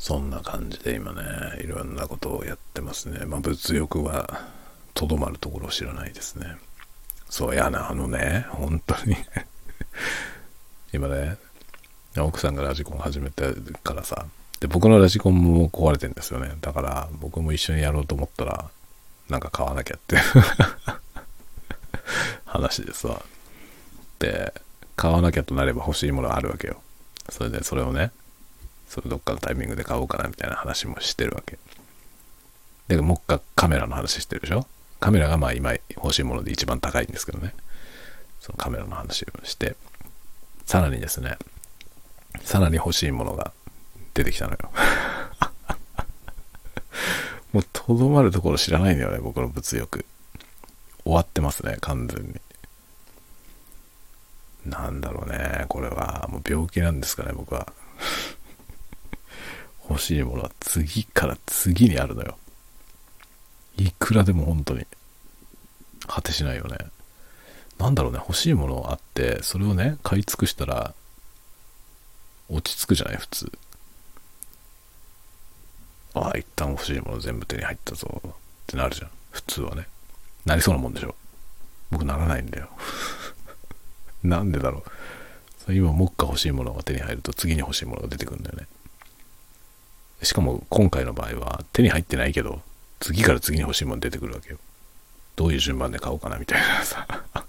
[0.00, 1.22] そんな感じで今ね、
[1.62, 3.26] いろんなことをやってますね。
[3.26, 4.48] まあ物欲は
[4.94, 6.56] とどまるところを知らないですね。
[7.28, 9.14] そうやな、あのね、本当に
[10.94, 11.36] 今ね、
[12.16, 14.24] 奥さんがラジコン始めてからさ、
[14.60, 16.56] で、僕のラジコンも壊れてんですよね。
[16.62, 18.70] だから僕も一緒にやろうと思ったら、
[19.28, 20.16] なんか買わなきゃって
[22.46, 23.20] 話ですわ。
[24.18, 24.54] で、
[24.96, 26.80] 買わなきゃとなれば欲しいものがあるわけよ。
[27.28, 28.12] それでそれをね、
[28.90, 31.58] それどっかのタイミングで買おうかなみたいな話もしてるわけ。
[32.88, 34.66] で、もう一回カメラの話してるでしょ？
[34.98, 37.54] カメラがまあ今欲しいもので一番高いんですけどね。
[38.40, 39.76] そのカメラの話をして、
[40.66, 41.38] さらにですね、
[42.42, 43.52] さらに欲しいものが
[44.12, 44.58] 出てきたのよ。
[47.52, 50.04] もうとどまるところ知らないんだよね、僕の物欲。
[51.04, 52.40] 終わってますね、完全に。
[54.66, 56.28] なんだろうね、これは。
[56.28, 57.72] もう病気なんですかね、僕は。
[59.90, 62.38] 欲しいものは次から次にあるのよ。
[63.76, 64.86] いくらでも本当に。
[66.06, 66.78] 果てしないよね。
[67.78, 70.94] なんだろうね、欲しいものあって、それをね、買い尽くしたら、
[72.48, 73.52] 落ち着くじゃない、普通。
[76.14, 78.30] ああ、一旦欲しいもの全部手に入ったぞ、っ
[78.66, 79.10] てなるじゃん。
[79.30, 79.86] 普通はね。
[80.44, 81.14] なりそうなもんでしょ？
[81.90, 82.68] 僕ならないんだよ。
[84.22, 84.84] なんでだろ
[85.68, 85.72] う。
[85.72, 88.66] 今、目下欲しいものが手に入ると次に欲しいものが出てくるんだよね。
[90.22, 92.60] しかも今回の場合は手に入ってないけど、
[92.98, 94.58] 次から次に欲しいもの出てくるわけよ。
[95.36, 97.06] どういう順番で買おうかなみたいなさ。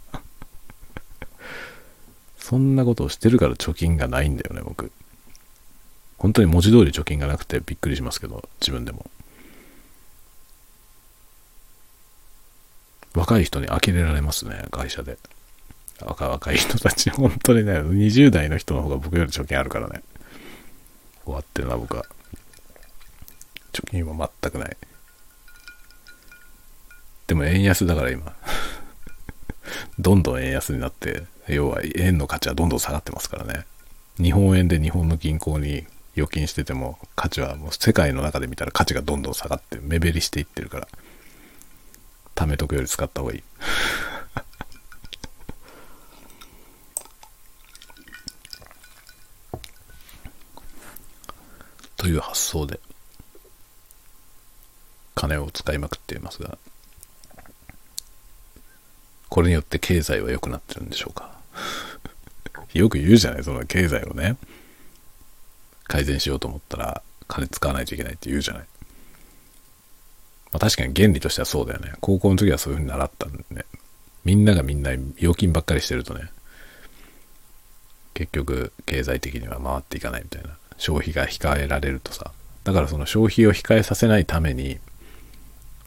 [2.39, 4.91] そんなことをしてるから貯金がないんだよね、僕。
[6.17, 9.10] 本当に文字通り貯金がなくてびっくりしますけど、自分でも。
[13.13, 15.17] 若い人に呆れられますね、会社で。
[16.00, 20.02] 若若い人たち、本当にね、20代の人の方が僕より貯金あるからね。
[21.25, 22.06] 終わってるな、僕は。
[23.86, 24.77] 貯金は全くない。
[27.27, 28.36] でも円安だから今。
[30.00, 33.65] どんどん円安になって、要は円の価値はどんどん下がってますからね。
[34.17, 40.88] 日本円で日本の銀行に預金してても価値はもう世界の中で見たら価値がどんどん下がって目減りしていってるから。
[42.36, 43.44] 貯めとくより使った方がいい。
[51.98, 52.79] という発想で
[55.22, 56.58] 金を使いまくっていますが
[59.30, 61.32] これによって経済は良くなってるんでしょうか？
[62.74, 64.36] よく言うじゃないその経済をね。
[65.88, 68.63] 改善しようと思ったら金使わないといけないって言うじゃない、
[70.54, 71.94] まあ、確かに原理としてはそうだよね。
[72.02, 73.65] 高校の時はそういう風に習ったんでね。
[74.26, 76.32] みんながみんな預金ばっかりしてるとね
[78.13, 80.58] 結局経済的には回っていかないみたいな。
[80.78, 82.32] 消費が控えられるとさ。
[82.63, 84.80] だからその消費を控えさせないために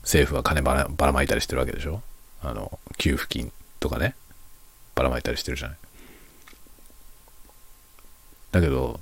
[0.05, 2.00] 政府は金ばらばらまいたりしてるわけでしょ？
[2.42, 3.50] あの給付金
[3.80, 4.14] とかね。
[4.94, 5.76] ばらまいたりしてるじゃない。
[8.52, 9.00] だけど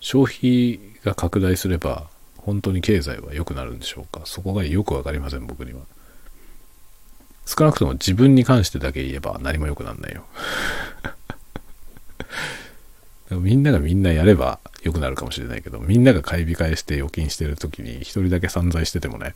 [0.00, 4.22] 消費が拡大すれば本当に経済は良くなるんでしょうか？
[4.24, 5.80] そこがよく分かりません僕には。
[7.46, 10.24] 少なくとも自分に関してだけ言えば何も良くなんないよ。
[13.30, 19.34] みんながみんなやれば良くなるかもしれないけどみんなが買い控えして預金してる時に一人だけ散財しててもね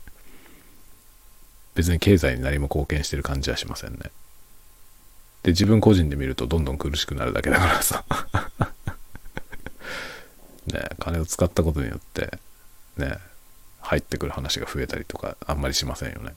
[1.75, 4.11] 別に経済に何も貢献してる感じはしませんね。
[5.43, 8.05] で自分個人で見るとどんどん苦しくなるだけだからさ。
[10.67, 12.39] ね金を使ったことによって
[12.95, 13.17] ね
[13.81, 16.33] 入ってくる話が増えたりとかあんまりしませんよね。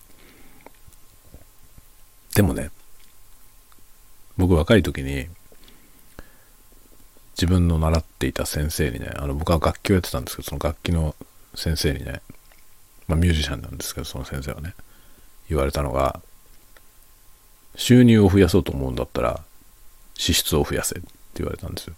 [2.35, 2.71] でもね
[4.37, 5.29] 僕若い時に
[7.35, 11.15] 自分の習っていた先生にねあの僕は楽器をやってたんですけどその楽器の
[11.55, 12.21] 先生にね
[13.07, 14.75] まあミュージシャンなんですけどその先生はね。
[15.49, 16.21] 言われたのが
[17.77, 19.41] 収入を増やそうと思うんだったら
[20.15, 21.95] 支出を増やせって言われたんですよ。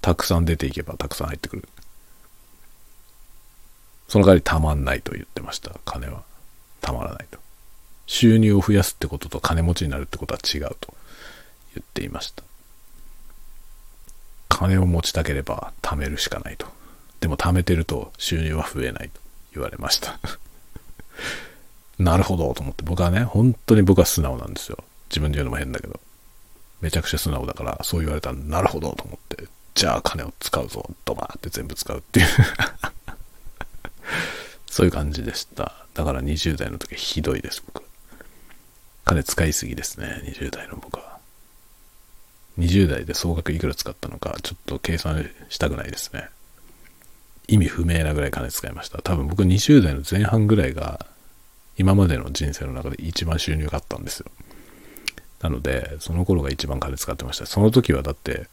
[0.00, 1.68] たくさん出ていけばたくさん入ってくる。
[4.08, 5.72] その代わりたまんないと言ってました。
[5.84, 6.22] 金は。
[6.80, 7.38] たまらないと。
[8.06, 10.94] 収入を増やすってことと金持ちになるってことは違うと。
[11.74, 12.42] 言っていました。
[14.48, 16.66] 金を持ちたければ貯めるしかないと。
[17.20, 19.20] でも貯めてると収入は増えないと
[19.54, 20.18] 言われました。
[22.00, 24.78] なるほどと思って僕はね本当に僕は素直なんですよ。
[25.10, 26.00] 自分で言うのも変だけど。
[26.80, 29.44] めちゃくちゃ素直だからそう言われたらなるほどと思って
[29.74, 32.26] じゃあ金を使うぞドバーって全部使うっていう。
[34.66, 35.74] そういう感じでした。
[35.92, 37.82] だから20代の時ひどいです僕。
[39.04, 41.18] 金使いすぎですね20代の僕は。
[42.58, 46.30] 20代で総額いくら使ったのかちょっと計算したくないですね。
[47.46, 49.02] 意味不明なぐらい金使いました。
[49.02, 51.04] 多分僕20代の前半ぐらいが
[51.80, 54.26] 今までの人生の中で一番収入があったんですよ。
[55.40, 57.46] なのでその頃が一番金使ってました。
[57.46, 58.48] その時はだって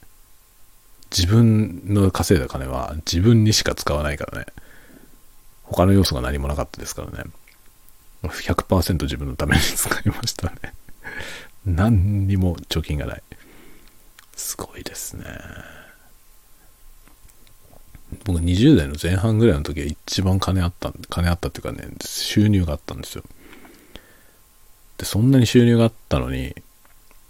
[1.12, 4.46] 自分の稼いだ金は自分にしか使わないからね。
[5.64, 7.30] 他の要素が何もなかったですからね。
[8.24, 10.74] 100%自分のために使いましたね。
[11.66, 13.24] 何にも貯金がない。
[14.38, 15.26] すごいですね。
[18.26, 23.24] 僕20代の前半ぐらいの時は一番金あった金あったっていうかね収入があったんですよ。
[24.98, 26.56] でそんなに収入があったのに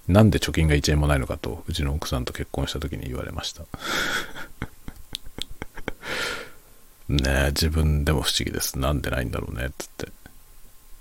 [0.07, 3.63] なんで貯金が1円もないのかとうちの奥さんと結婚した時に言われました。
[7.09, 8.77] ねえ自分でも不思議です。
[8.77, 10.09] なんでないんだろうねつって。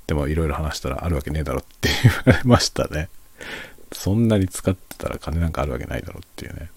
[0.06, 3.08] でもいろいろ話したらあるわけねえだろって言われましたね。
[3.92, 6.70] そんなに使ってたら金なんかあるわけないだろっていうね。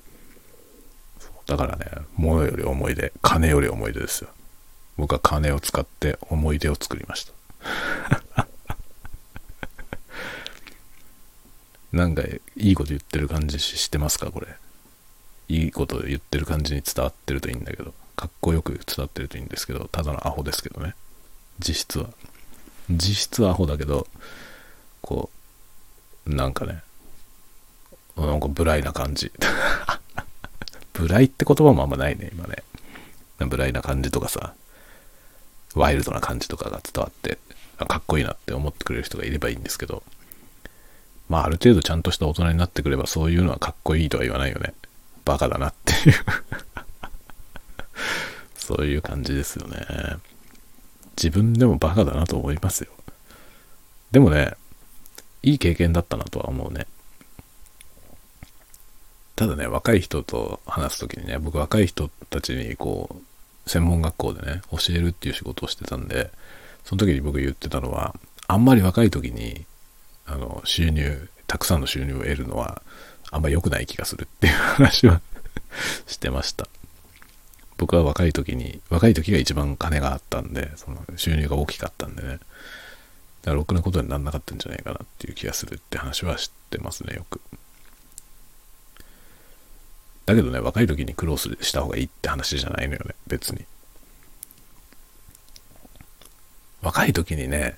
[1.49, 1.85] だからね
[2.15, 4.29] 物より思い出金より思い出ですよ。
[4.97, 7.33] 僕は金を使って思い出を作りました。
[11.91, 12.41] なんかい
[12.71, 14.47] いこと言ってる感じしてますかこれ。
[15.47, 17.95] いいこと言ってる感じに伝わってるといいんだけど。
[18.15, 20.93] かっこよく伝わってるといいんですけどただのアホですけどね。
[21.57, 22.09] 実質は。
[22.91, 24.05] 実質はアホだけど
[25.01, 25.31] こ
[26.27, 26.83] うなんかね
[28.17, 29.31] なんかブライな感じ。
[30.99, 32.57] ブライって言葉もあんまないね今ね。
[33.39, 34.53] ブライな感じとかさ
[35.73, 37.37] ワイルドな感じとかが伝わって
[37.77, 40.03] かっこいいなって思ってくれる人がいればいいんですけど
[41.29, 44.73] まあある程度ちゃんとした大人になってくればそういうのはかっこいいとは言わないよね。
[45.23, 46.15] バカだなっていう。
[48.57, 49.85] そういう感じですよね。
[51.15, 52.89] 自分でもバカだなと思いますよ。
[54.11, 54.53] でもね
[55.43, 56.87] いい経験だったなとは思うね。
[59.39, 63.15] ただね若い人と話す時にね僕若い人たちにこ
[63.65, 66.29] う専門学校でね教えるっていう仕事をしてたんで
[66.83, 68.13] その時に僕言ってたのは
[68.49, 69.63] あんまり若い時に
[70.25, 72.81] あの収入たくさんの収入を得るのは
[73.31, 75.21] あんまり良くない気がするっていう話は
[76.05, 76.67] してました。
[77.77, 82.27] 僕は若い時に若い時が一番金があったんでその収入が大きかったんでね。
[82.27, 82.41] だか
[83.45, 87.39] らろくなことにならなかったんじゃないかなっていう気がするって話は知ってますねよく。
[90.29, 93.65] だけどね若い時に苦労した方がいいって話じゃないのよね別に
[96.81, 97.77] 若い時にね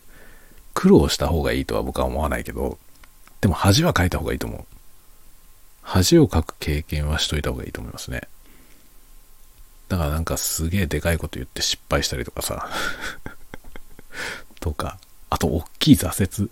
[0.73, 2.77] 苦労した方がいいとは僕は思わないけど
[3.41, 4.65] でも恥はかいた方がいいと思う。
[5.81, 8.21] 恥をかく経験はしといた方がいいと思いますね。
[9.89, 12.69] だからなんかすげえでかいこと言って失敗したりとかさ
[14.61, 14.99] とか、
[15.29, 16.49] あと大きい挫折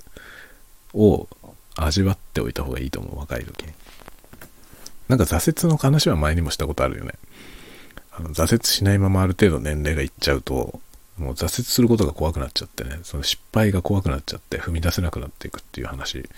[0.94, 1.30] を
[1.76, 3.74] 味わっておいた方がいいと思う、若い時に。
[5.10, 7.14] なんか挫折の話は前にもしたことあるよね。
[8.12, 10.80] あの挫折しないままある程度年齢がいっちゃうと、
[11.18, 16.30] もう挫折することが怖くなっちゃってね、その失敗が怖くなっちゃって踏み出せなくなっていくっていう話、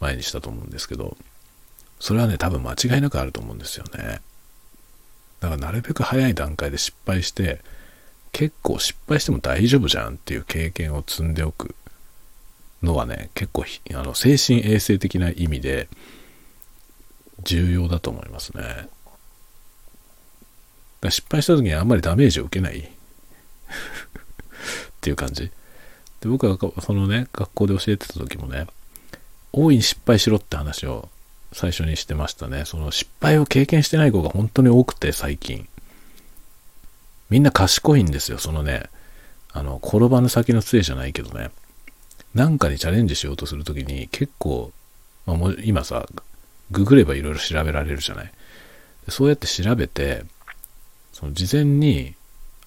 [0.00, 1.16] 前にしたと思うんですけど、
[1.98, 4.20] それはね、多分間違いなくあると思うんですよね。
[5.40, 7.60] だからなるべく早い段階で失敗して、
[8.30, 11.74] 結構失敗しても大丈夫じゃんっていう経験を積んでおく
[12.82, 15.88] のはね、結構あの精神衛生的な意味で
[17.42, 18.88] 重要だと思いますね。
[21.00, 22.86] だ失敗した時にあんまりダメージを受けない っ
[25.00, 25.50] ていう感じ。
[26.20, 28.66] で僕はそのね、学校で教えてた時もね、
[29.52, 31.08] 大いに失敗しろって話を
[31.52, 32.64] 最初にしてましたね。
[32.64, 35.68] その失敗を経験してない子が本当に多くて最近。
[37.30, 38.38] みんな賢いんですよ。
[38.38, 38.88] そのね、
[39.52, 41.50] あの、転ばぬ先の杖じゃないけどね。
[42.34, 44.72] なんかにチャレンジしようとするときに結構、
[45.26, 46.06] まあ、もう今さ、
[46.70, 48.32] ググればいろいろ調べられるじゃない？
[49.08, 50.24] そうやって調べて、
[51.12, 52.14] その事前に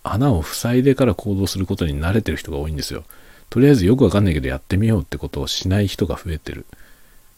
[0.04, 3.04] 穴を塞いでから行動することに慣れてる人が多いんですよ。
[3.50, 6.66] とりあえずよくわかんないけどやってみようってことをしない人が増えてる。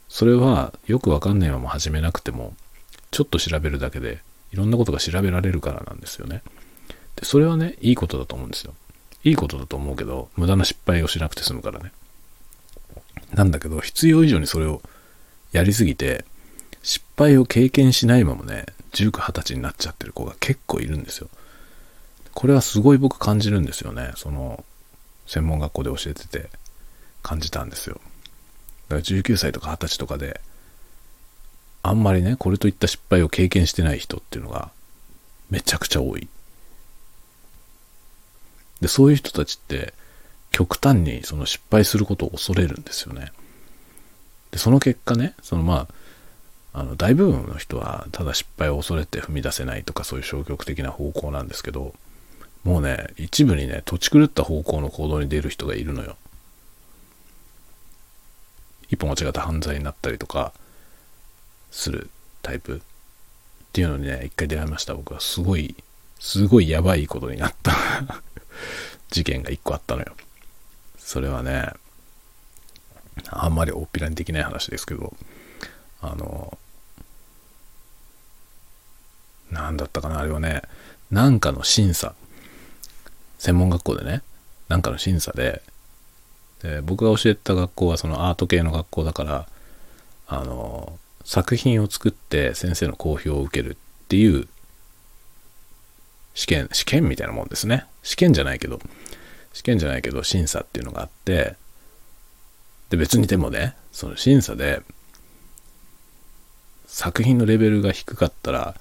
[0.07, 2.53] それはよくわかんないまま始めなくても、
[3.11, 4.19] ちょっと調べるだけで
[4.51, 6.41] いろんなことが調べられるからなんですよね。
[7.15, 8.73] で、それはね、いいことだと思うんですよ。
[9.23, 11.91] いいことだと思うけど、無駄な失敗をしなくて済むからね。
[13.33, 14.81] なんだけど、必要以上にそれを
[15.51, 16.25] やりすぎて、
[16.83, 21.29] 失敗を経験しないままね、19、20歳になっちゃってる子が結構いるんですよ。
[22.33, 24.13] これはすごい僕感じるんですよね。
[24.15, 24.63] その、
[25.27, 26.49] 専門学校で教えてて
[27.21, 27.99] 感じたんですよ。
[28.87, 30.41] だから19歳とか20歳とかで、
[31.83, 34.71] あんまりね、これといった失敗を経験してない人っていうのが
[35.49, 36.27] めちゃくちゃ多い。
[38.81, 39.93] で、そういう人たちって
[40.51, 43.31] 極端にその失敗することを恐れるんですよね。
[44.51, 45.93] で、その結果ね、そのまあ、
[46.71, 51.93] あの大部分の人はただ失敗を恐れて踏み出せないとかそういう消極的な方向なんですけど、
[52.63, 56.17] もうね、一部にね、土地狂った方向の行動に出る人がいるのよ。
[58.89, 60.51] 一歩間違った犯罪になったりとか
[61.71, 62.09] する
[62.41, 62.79] タイプっ
[63.71, 64.95] ていうのにね、一回出会いました。
[64.95, 65.75] 僕はすごい、
[66.19, 67.73] すごいやばいことになった
[69.09, 70.15] 事件が一個あったのよ。
[70.97, 71.71] それはね、
[73.29, 75.15] あんまり大っぴらにできない話ですけど、
[76.01, 76.57] あの、
[79.51, 80.61] なんだったかな、あれはね、
[81.11, 82.13] なんかの審査、
[83.37, 84.21] 専門学校でね、
[84.67, 85.61] なんかの審査で、
[86.61, 89.47] で僕が教えた学校はそのアート系の学校だから
[90.27, 94.47] あの作品を作って先生の講評を受けるっていう
[96.33, 97.85] 試験試験みたいなもんですね。
[98.03, 98.79] 試験じゃないけど
[99.53, 101.55] 試験じゃないけど審査っていうのがあって
[102.89, 104.81] で別にでもねその審査で
[106.89, 108.75] 作品のレベルが低かったら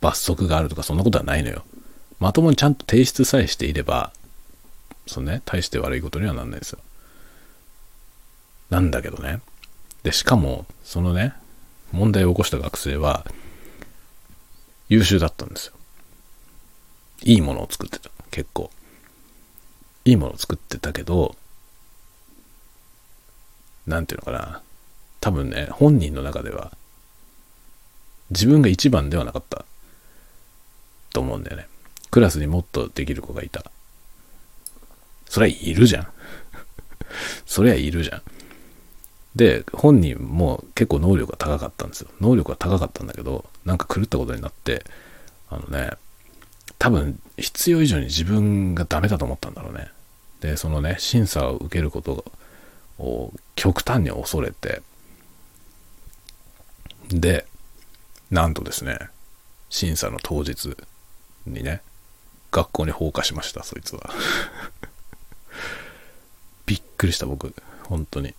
[0.00, 1.64] 罰則があるとかそんなことはないのよ
[2.20, 4.12] まともにちゃんと提出さえしていれば
[5.06, 6.78] そのね、大して悪いことにはなんないですよ。
[8.70, 9.40] なんだけどね。
[10.02, 11.34] で、しかも、そのね、
[11.92, 13.26] 問題を起こした学生は、
[14.88, 15.74] 優秀だったんですよ。
[17.22, 18.10] いいものを作ってた。
[18.30, 18.70] 結構。
[20.04, 21.36] いいものを作ってたけど、
[23.86, 24.62] なんていうのかな。
[25.20, 26.72] 多分ね、本人の中では、
[28.30, 29.64] 自分が一番ではなかった
[31.12, 31.68] と思うんだよね。
[32.10, 33.64] クラスにもっとできる子がいた。
[35.26, 36.08] そりゃいるじゃん。
[37.46, 38.22] そりゃいるじゃん。
[39.34, 42.10] で、本人も結構能力が高かったんですよ。
[42.20, 44.84] 能力が高かったんだけど、なんか狂ったことになって、
[45.50, 45.90] あのね、
[46.78, 49.90] 多分必要以上に自分がダメだと思ったんだろうね。
[50.40, 52.24] で、そのね、審査を受けること
[52.98, 54.82] を極端に恐れて、
[57.08, 57.46] で、
[58.34, 58.98] なんとですね、
[59.70, 60.76] 審査の当日
[61.46, 61.82] にね、
[62.50, 64.10] 学校に放火しました、そいつは。
[66.66, 67.54] びっくりした僕。
[67.84, 68.34] 本当に。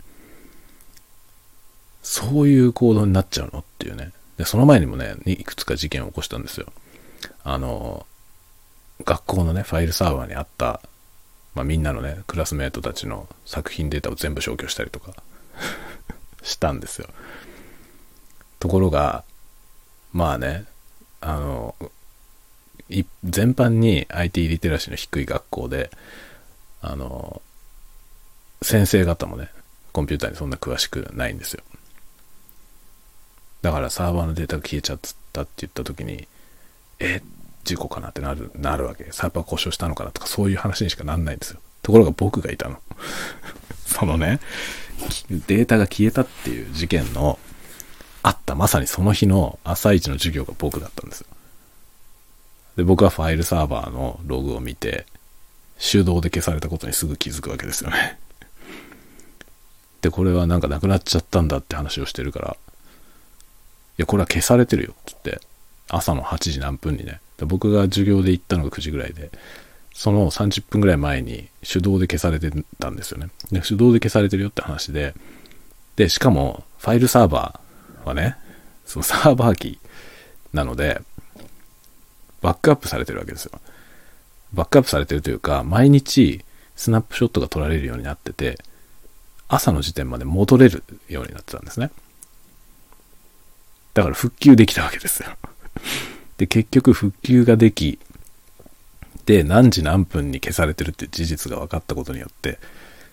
[2.03, 4.11] そういう行動になっちゃうのっていうね。
[4.37, 6.67] でその前にもねいくつか事件を起こしたんですよ。
[7.45, 8.05] あの
[9.05, 10.81] 学校のねファイルサーバーにあった、
[11.53, 15.13] まあ、みんなのねクラスメートたちの作品データを全部消去したりとか
[16.43, 17.07] したんですよ。
[18.59, 19.23] ところが
[20.15, 20.65] まあね
[21.21, 21.75] あの
[23.23, 25.91] 全般に IT リテラシーの低い学校で
[26.81, 27.41] あの
[28.61, 29.49] 先生方もね、
[29.91, 31.63] コンピューターにそんな詳しくないんですよ。
[33.61, 34.99] だからサーバーのデータが消えちゃっ
[35.33, 36.27] たって言った時に、
[36.99, 37.21] え、
[37.63, 39.11] 事故かなってなる、なるわけ。
[39.11, 41.59] サーバー故障したのかなとかそういう話にしかなんないんですよ。
[41.81, 42.79] ところが僕がいたの。
[43.85, 44.39] そのね、
[45.29, 47.37] データが消えたっていう事件の
[48.25, 51.27] あったまさにその日の朝一の授業が僕だったんですよ。
[52.75, 55.05] で、僕はファイルサーバーのログを見て、
[55.79, 58.17] 手動で消されたことにすぐ気づくわけですよね。
[60.01, 62.57] で、これはなんかなくなっちゃったんだって話をしてるから、い
[63.97, 65.39] や、これは消されてるよ、つって。
[65.87, 67.21] 朝の8時何分にね。
[67.41, 69.29] 僕が授業で行ったのが9時ぐらいで、
[69.93, 73.29] その30分ぐらい前に手動で消されてたんですよね。
[73.51, 75.13] で、手動で消されてるよって話で、
[75.95, 77.64] で、しかも、ファイルサーバー
[78.05, 78.35] はね、
[78.85, 79.79] そのサーバー機
[80.53, 81.01] なので、
[82.41, 83.59] バックアップされてるわけですよ。
[84.53, 86.43] バックアップされてるというか、毎日
[86.75, 88.57] スナップショットが撮られるようになってて、
[89.47, 91.91] 朝の時点まで戻れるようになってたんですね。
[93.93, 95.29] だから復旧できたわけですよ。
[96.37, 97.99] で、結局復旧ができ、
[99.25, 102.59] で、何時何分に消されてるって事実が分かったことによって、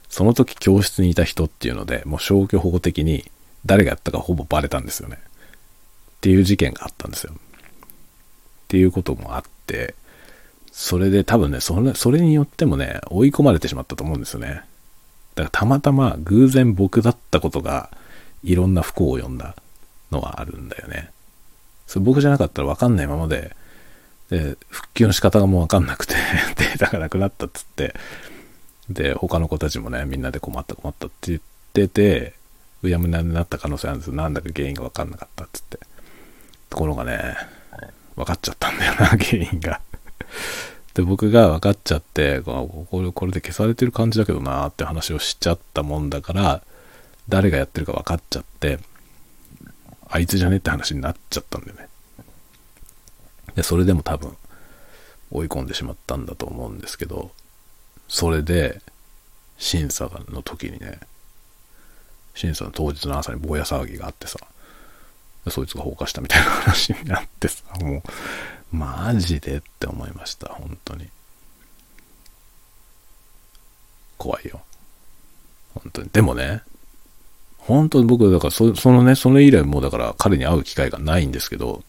[0.09, 3.31] その時教室にいた人っていうので、もう消去法的に
[3.65, 5.19] 誰がやったかほぼバレたんですよね。
[5.19, 7.33] っていう事件があったんですよ。
[7.35, 7.37] っ
[8.69, 9.95] ていうこともあって、
[10.71, 14.49] それで多分ね、それそれによってもね、追い込まれてしまったと思うんですよね。
[14.49, 14.65] だか
[15.45, 17.91] らたまたま偶然僕だったことが
[18.43, 19.55] いろんな不幸を呼んだ
[20.11, 21.11] のはあるんだよね。
[21.87, 23.55] それ僕じゃなかったら分かんないままで、
[24.31, 26.15] で、復旧の仕方がもう分かんなくて
[26.57, 27.95] データがなくなったっつって、
[28.89, 31.41] で、他の子たちもね、みんなで困った困ったって言っ
[31.75, 32.35] てて、
[32.83, 34.15] うやむやになった可能性あるんですよ。
[34.15, 35.79] なんだか原因が分かんなかったっつって。
[36.71, 37.37] ところがね、
[38.17, 39.81] 分かっちゃったんだよな、 原因が
[40.95, 46.63] で、僕が分かっちゃって、これ、これで消されてる感じだけどなって話をしちゃったもんだから、
[47.29, 48.79] 誰がやってるか分かっちゃって、
[50.09, 51.89] あいつじゃねって話になっちゃったんだよね。
[53.55, 54.37] で、それでも多分、
[55.31, 57.31] 追い込んでしまったんだと思うんですけど、
[58.09, 58.83] それで、
[59.57, 61.01] 審査の時にね、
[62.35, 64.39] 審査の当日の朝にぼや騒ぎがあってさ、
[65.49, 68.03] そいつが放火したみたいな話になってさ、 も
[68.73, 71.09] う、マジでって思いました、本当に。
[74.19, 74.63] 怖いよ。
[75.75, 76.09] 本当に。
[76.13, 76.63] でもね、
[77.59, 81.83] 本当に僕、だからそ、そのね、それ以来もうだから彼に会う機会がないんですけど、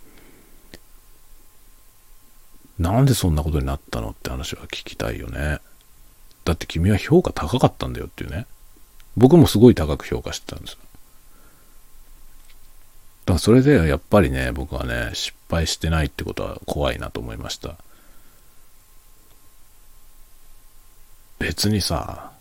[2.80, 5.60] なんでそんなことになったのって話は聞きたいよね。
[6.44, 8.48] だって君は評価高かったんだよっていうね。
[9.16, 10.78] 僕もすごい高く評価してたんですよ。
[13.26, 17.76] だからそれでやっぱりね、僕はね、失敗してないってことは怖いなと思いました。
[21.40, 22.32] 別にさ、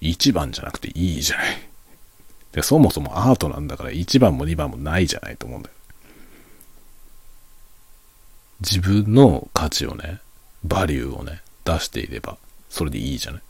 [0.00, 1.72] 1番じゃなくていいじゃない。
[2.52, 5.74] でそもそもアートなんだから1番も2番もないじゃないと思うんだよ。
[8.60, 10.20] 自分の価値をね、
[10.64, 12.36] バリューをね、出していれば、
[12.68, 13.42] それでいいじゃない。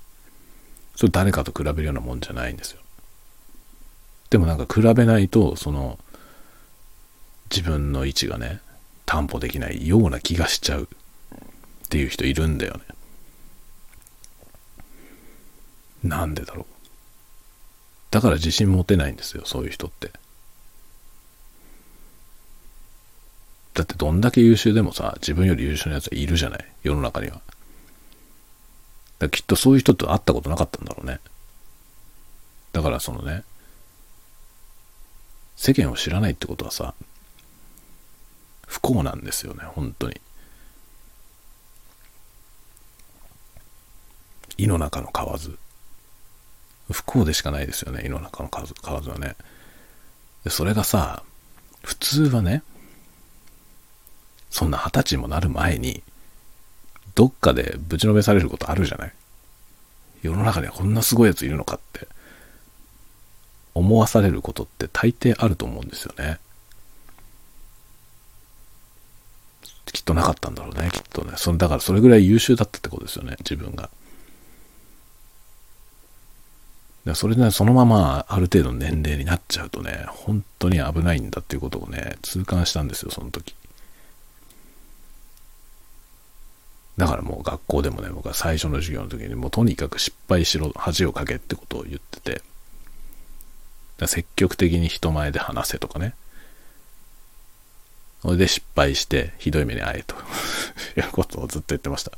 [0.97, 2.81] それ誰かと比べるようなもんじゃないんですよ。
[4.31, 5.99] でもなんか比べないと、その、
[7.51, 8.61] 自分の位置がね、
[9.05, 12.81] 担保できないような気がしちゃうっていう人いるんだよね。
[16.03, 16.67] なんでだろう。
[18.11, 20.11] だから自信持てないんですよ、そういう人って。
[23.75, 27.41] だってどんだけ優秀でもさ、自分より優秀なやつはいるじゃない世の中には。
[29.23, 31.21] だきっとそういう人と会ったことなかったんだろうね。
[32.73, 33.45] だからそのね、
[35.57, 36.95] 世間を知らないってことはさ、
[38.67, 40.21] 不幸なんですよね、本当に。
[44.59, 45.59] 胃の中の蛙。
[46.91, 49.37] 不幸でしかないですよね、胃の中の蛙はね。
[50.49, 51.23] それがさ、
[51.83, 52.63] 普通はね、
[54.51, 56.03] そんな二十歳もなる前に、
[57.15, 59.13] どっかでぶちのめされることあるじゃない？
[60.23, 62.09] 世の中にはこんなすごいやついるのかって
[63.75, 66.39] 思わされることって大抵あると思うんですよね。
[69.87, 71.33] きっとなかったんだろうね、きっとね。
[71.37, 73.91] そのだからそれぐらい優秀だったってことですよね、自分が。
[77.05, 83.55] でそれで、ね、そのままある程度年齢になっちゃうとね、本当に危ないんだっていうことをね、痛感したんですよ、その時。
[86.97, 92.43] だからもう学校でもね、僕は最初の授業の時にもうとにかく失敗しろ、恥をかけってことを言ってて、
[94.07, 96.15] 積極的に人前で話せとかね、
[98.23, 100.15] それで失敗してひどい目に遭えと
[101.01, 102.13] いうことをずっと言ってました。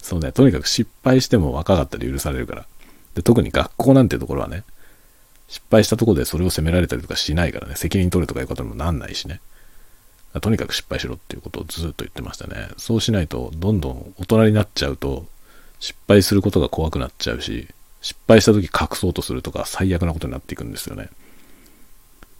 [0.00, 2.66] そうね、とにかく失敗しても若かったら許されるから。
[3.14, 4.64] で特に学校なんてところはね、
[5.48, 9.40] 失敗したところでそれを責められたりとかしないからね、責任取るとかいうことにもなんないしね。
[10.38, 12.68] とにかく失敗しろっていうことをずっと言ってましたね。
[12.76, 15.26] そうしないと、どんどん大人になっちゃうと、
[15.80, 17.68] 失敗することが怖くなっちゃうし、
[18.00, 21.08] 失敗した時隠そうとするとか最悪なことになっていくんですよね。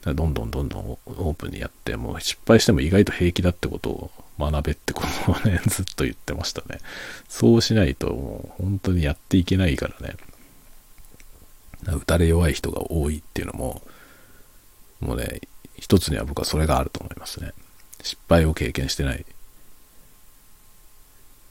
[0.03, 6.81] どんどんどんどんオープンにやって、もう失敗しても意外と平気だってことを学べってことをね、 ずっと言ってましたね。
[7.29, 10.17] そうしないともう本当にやっていけないからね。
[11.87, 13.83] 打たれ弱い人が多いっていうのも、
[15.01, 15.41] もうね、
[15.77, 17.53] 一つには僕はそれがあると思いますね。
[18.03, 19.25] 失敗を経験してない。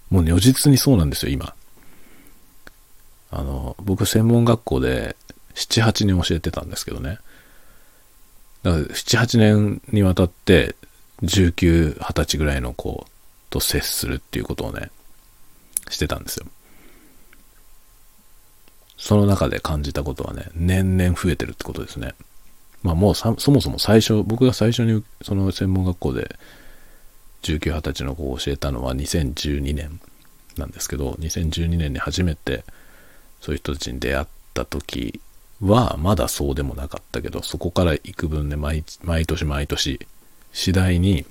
[0.09, 1.53] もう如実にそうなんですよ、今。
[3.31, 5.15] あの、僕専門学校で
[5.55, 7.19] 7、8年教えてたんですけどね。
[8.63, 10.75] だから7、8年にわたって
[11.23, 13.05] 19、20歳ぐらいの子
[13.49, 14.89] と接するっていうことをね、
[15.89, 16.45] してたんですよ。
[18.97, 22.15] その中で感じたことはね、年々増えてるってことですね。
[22.83, 26.35] まあもうそもそも最初、僕が最初にその専門学校で
[27.43, 29.99] 19、20歳の子を教えたのは2012年
[30.57, 32.63] なんですけど、2012年に初めて
[33.41, 35.21] そういう人たちに出会った時
[35.61, 39.99] はまだそうでもなかったけど、そこから幾分ね、毎毎年毎年、
[40.53, 41.25] 次第に、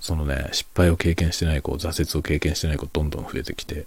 [0.00, 3.86] そのね、失敗を経験してない子、挫折を経験してない子、どんどん増えてきて、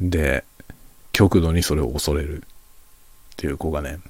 [0.00, 0.44] で、
[1.12, 2.44] 極度にそれを恐れる。
[3.38, 4.00] っていう子がね、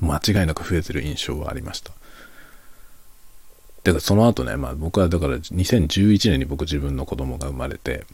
[0.00, 1.90] 間違いなく増えてる印象はありました。
[3.82, 8.06] だかその後ね、まあ僕はだから2011年に僕自分の子供が生まれて、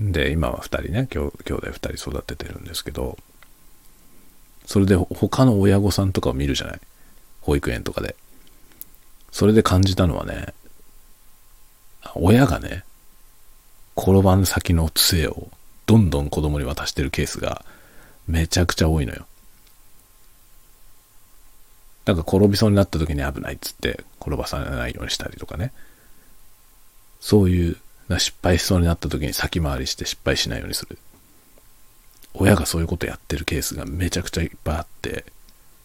[0.00, 3.18] で、今は2人ね、兄弟2人育ててるんですけど、
[4.64, 6.80] それで他の親御さんとかを見るじゃない？
[7.42, 8.16] 保育園とかで。
[9.30, 10.54] それで感じたのはね、
[12.14, 12.84] 親がね、
[13.96, 15.48] 転ばん先の杖を
[15.86, 17.64] どんどん子供に渡してるケースが
[18.26, 19.26] めちゃくちゃ多いのよ。
[22.04, 25.72] なんか転びそうになった時に危ないっつって転ばさないようにしたりとかね。
[27.20, 27.76] そういう
[28.18, 30.98] 失敗しそうになった時に先回りして失敗しないようにする。
[32.34, 35.24] 親がそういうことやってるケースがめちゃくちゃいっぱいあって、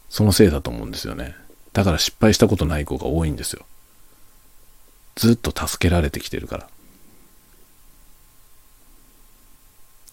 [0.10, 1.36] そのせいだと思うんですよね。
[1.72, 3.66] だから失敗したことない子が多いんですよ。
[5.16, 6.70] ずっと助けられてきてるから。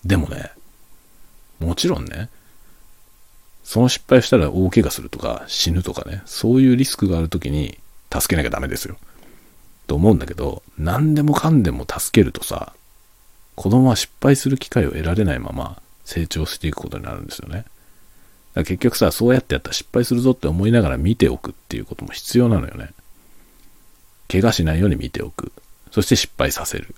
[0.06, 0.52] でもね、
[1.58, 2.28] もちろんね、
[3.64, 7.78] その失敗したら大怪我するとか死ぬとかね、そういうリスクがある時に
[8.12, 8.96] 助けなきゃダメですよ。
[9.88, 12.72] と思うんだけど、何でもかんでも助けるとさ、
[13.56, 17.56] 子供は失敗する機会を得られないまま成長していくことになるんですよね。
[17.56, 17.66] だか
[18.54, 22.90] ら結局さ、そうやってやったら失敗するぞって思いながら見ておくっていうことも必要なのよね。
[24.28, 25.50] 怪我しないように見ておく。
[25.90, 26.94] そして失敗させる。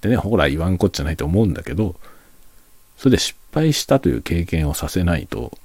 [0.00, 1.96] でね、ほら言わんこっちゃないと思うんだけど、
[2.96, 5.56] それで失敗したという経験をさせないと、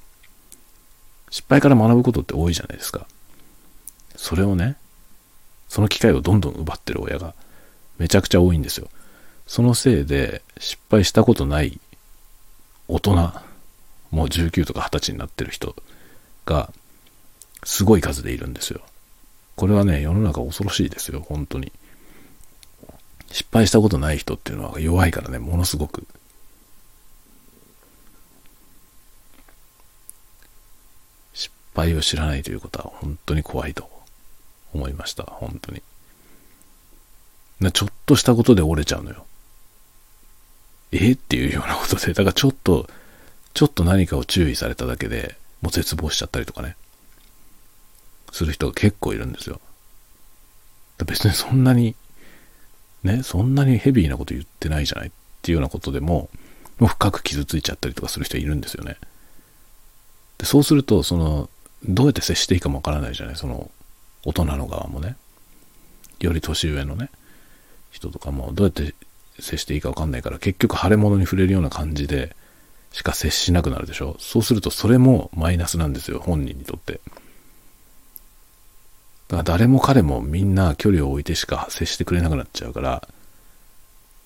[1.29, 3.07] 失敗から学ぶことって多いじゃないですか。
[4.15, 4.77] それをね、
[5.67, 7.33] その機会をどんどん奪ってる親が
[7.97, 8.89] めちゃくちゃ多いんですよ。
[9.47, 11.79] そのせいで失敗したことない
[12.87, 13.15] 大人、
[14.11, 15.75] もう19とか20歳になってる人
[16.45, 16.71] が
[17.63, 18.81] すごい数でいるんですよ。
[19.55, 21.71] これはね、世の中恐ろしいですよ、本当に。
[23.35, 26.07] 失敗したことない人っていうのは弱いからね、ものすごく。
[31.33, 33.89] 失敗を知らないということは本当に怖いと
[34.73, 35.23] 思いました。
[35.23, 35.83] 本当に。
[37.73, 39.25] ちょっとしたことで折れちゃうのよ。
[40.93, 41.11] え？
[41.11, 42.87] っていうようなことで、だからちょっと、
[43.53, 46.77] ちょっと何かを注意されただけでもう絶望しちゃったりとかね、
[48.31, 49.59] する人が結構いるんですよ。
[51.05, 51.95] 別にそんなに、
[53.05, 56.29] ね、そんなにヘビーなこと言ってないじゃないっていうようなことでも、
[56.79, 58.97] もう深く傷ついちゃったりとかする人いるんですよね。
[60.37, 61.49] でそうすると、その、
[61.87, 63.69] どうやって接していいかもわからないじゃないその、
[64.25, 65.15] 大人の側もね。
[66.19, 67.09] より年上のね、
[67.91, 68.95] 人とかもどうやって
[69.39, 72.35] 接していいかわかんないから、結局腫れ物に触れるような感じで
[72.91, 74.15] しか接しなくなるでしょ。
[74.19, 77.01] そうするとそれもマイナスなんですよ、本人にとって。
[79.27, 83.07] だから誰も彼もみんな距離を置いてしか接してくれなくなっちゃうから、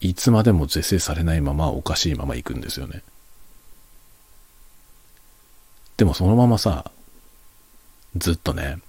[0.01, 3.03] いつまでも是正されないままおかしいまま行くんですよね。
[5.97, 6.91] でもそのままさ、
[8.15, 8.79] ずっとね、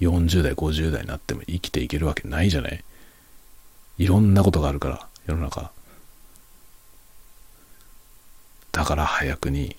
[0.00, 2.84] 40代、50代になっても生きていけるわけないじゃない？
[3.98, 5.70] いろんなことがあるから、世の中。
[8.72, 9.76] だから早くに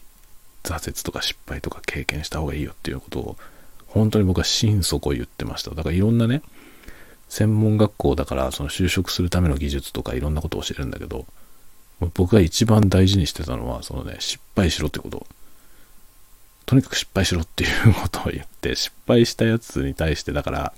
[0.64, 3.38] 挫折とか失敗とか経験した方がいいよっていうことを、
[3.88, 5.72] 本当に僕は心底言ってました。
[5.72, 6.42] だからいろんなね、
[7.30, 11.26] 専門学校だからその就職するための技術とかいろんなことを教えるんだけど、
[12.00, 15.26] 僕が一番大事にしてたのは、そのね、失敗しろってこと。
[16.66, 20.74] とにかく失敗しろっていうことを言って、失敗したやつに対して、だから、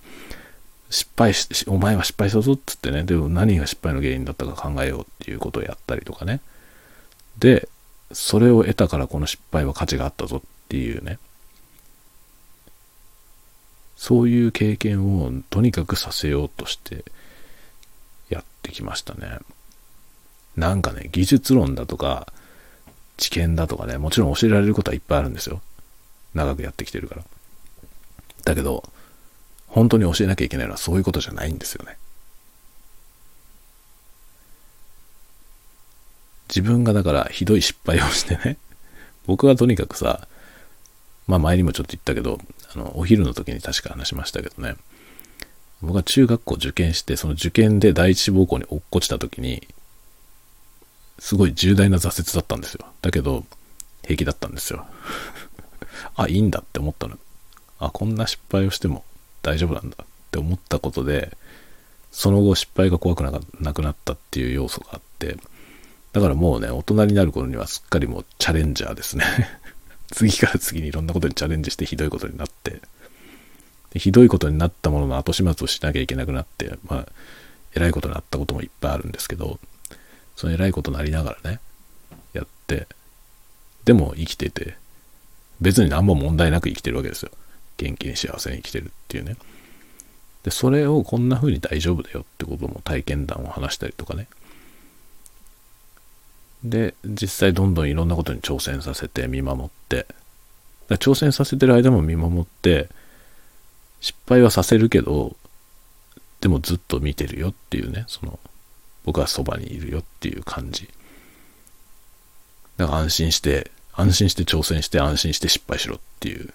[0.89, 6.39] 失敗し、お前は失敗したぞっつってね、でも何が失敗の原因だったか考えようっていうことをやったりとかね。
[7.37, 7.67] で、
[8.11, 11.19] それを得たからこの失敗は価値があったぞっていうね。
[13.99, 17.03] そういう経験をとにかくさせようとして
[18.29, 19.39] やってきましたね。
[20.55, 22.31] なんかね、技術論だとか、
[23.17, 25.61] 知見だとかね、もちろん教えられることはいっぱいあるんですよ。
[26.33, 27.23] 長くやってきてるから。
[28.45, 28.89] だけど、
[29.67, 31.97] 本当に教えなきゃいけないのはそういうことじゃないんですよね。
[36.47, 38.57] 自分がだからひどい失敗をしてね、
[39.25, 40.25] 僕はとにかくさ、
[41.27, 42.39] まあ前にもちょっと言ったけど、
[42.73, 44.75] あの、お昼の時に確か話しましたけどね、
[45.81, 49.67] 僕は中学校受験して、その受験で第一志望校に落っこちた時に、
[51.19, 52.85] すごい重大な挫折だったんですよ。
[53.01, 53.45] だけど、
[54.03, 54.85] 平気だったんですよ。
[56.15, 57.17] あ、いいんだって思ったの。
[57.79, 59.03] あ、こんな失敗をしても
[59.41, 61.37] 大丈夫なんだって思ったことで、
[62.11, 65.37] その後失敗が怖くなくなったっていう要素があって、
[66.11, 69.25] だからもうね、大人になる頃にはすっかりもうチャレンジャーですね。
[70.11, 72.81] 次から次にいろんなことにチャレンジしてひどいことになって、
[73.95, 77.07] ひどいことになったものの後始末をしなきゃいけなくなって、まあ、
[77.75, 79.59] 偉いことになったこともいっぱいあるんですけど、
[80.35, 81.59] その偉いことになりながらね、
[82.33, 82.87] やって、
[83.85, 84.75] でも生きてて、
[85.61, 87.31] 別に何も問題なく生きてるわけですよ。
[87.77, 89.35] 元気に幸せに生きてるっていうね。
[90.43, 94.27] で、それをこんな風に大丈夫だよってことも体験談を話したりとかね。
[96.63, 100.05] で、実際どんどんいろんなことに挑戦させて見守って、
[100.89, 102.89] 挑戦させてる間も見守って、
[104.01, 105.35] 失敗はさせるけど、
[106.41, 108.39] でもずっと見てるよっていうね、その
[109.05, 110.89] 僕はそばにいるよっていう感じ。
[112.77, 116.53] だから安心して、安心して挑戦して安心して失敗しろっていう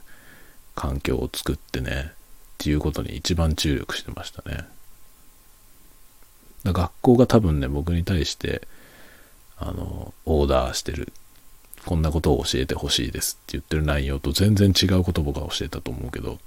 [0.75, 2.17] 環境を作ってね、っ
[2.59, 4.65] ていうことに一番注力してましたね。
[6.65, 8.67] 学校が多分ね、僕に対して、
[9.65, 11.13] あの、オーダーしてる。
[11.87, 16.39] こんなことを教えてほしいですって言ってる内容と全然違うこと僕は教えたと思うけど、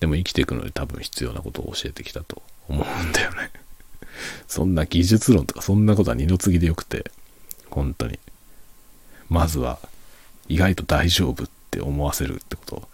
[0.00, 3.50] でも生きていくのに多分必要なことを教えてきたと思うんだよね
[4.48, 7.10] そんな技術論とかそんなことは二の次でよくて、
[7.70, 8.18] 本当に。
[9.28, 9.78] まずは、
[10.48, 12.88] 意外と大丈夫って思わせるってこと。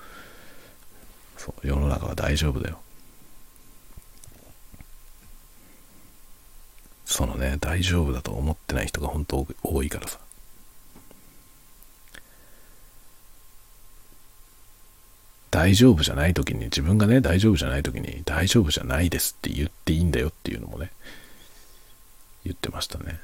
[1.36, 2.78] そう、世の中は大丈夫だよ。
[7.08, 10.18] そのね、大丈夫だと思ってない人が本当多いからさ。
[15.50, 20.92] 大丈夫じゃない時に、自分がね、大丈夫じゃない時に、大丈夫じゃないですって言っていいんだよっていうのもね、
[22.44, 23.18] 言ってましたね。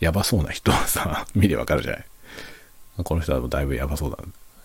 [0.00, 2.04] やばそうな人はさ、 見ればわかるじゃない。
[3.04, 4.18] この人はだいぶやばそうだ、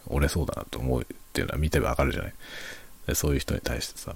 [0.08, 2.34] 折れそうだなと思うっていうのは見てわかるじゃない。
[3.16, 4.16] そういう人に対してさ、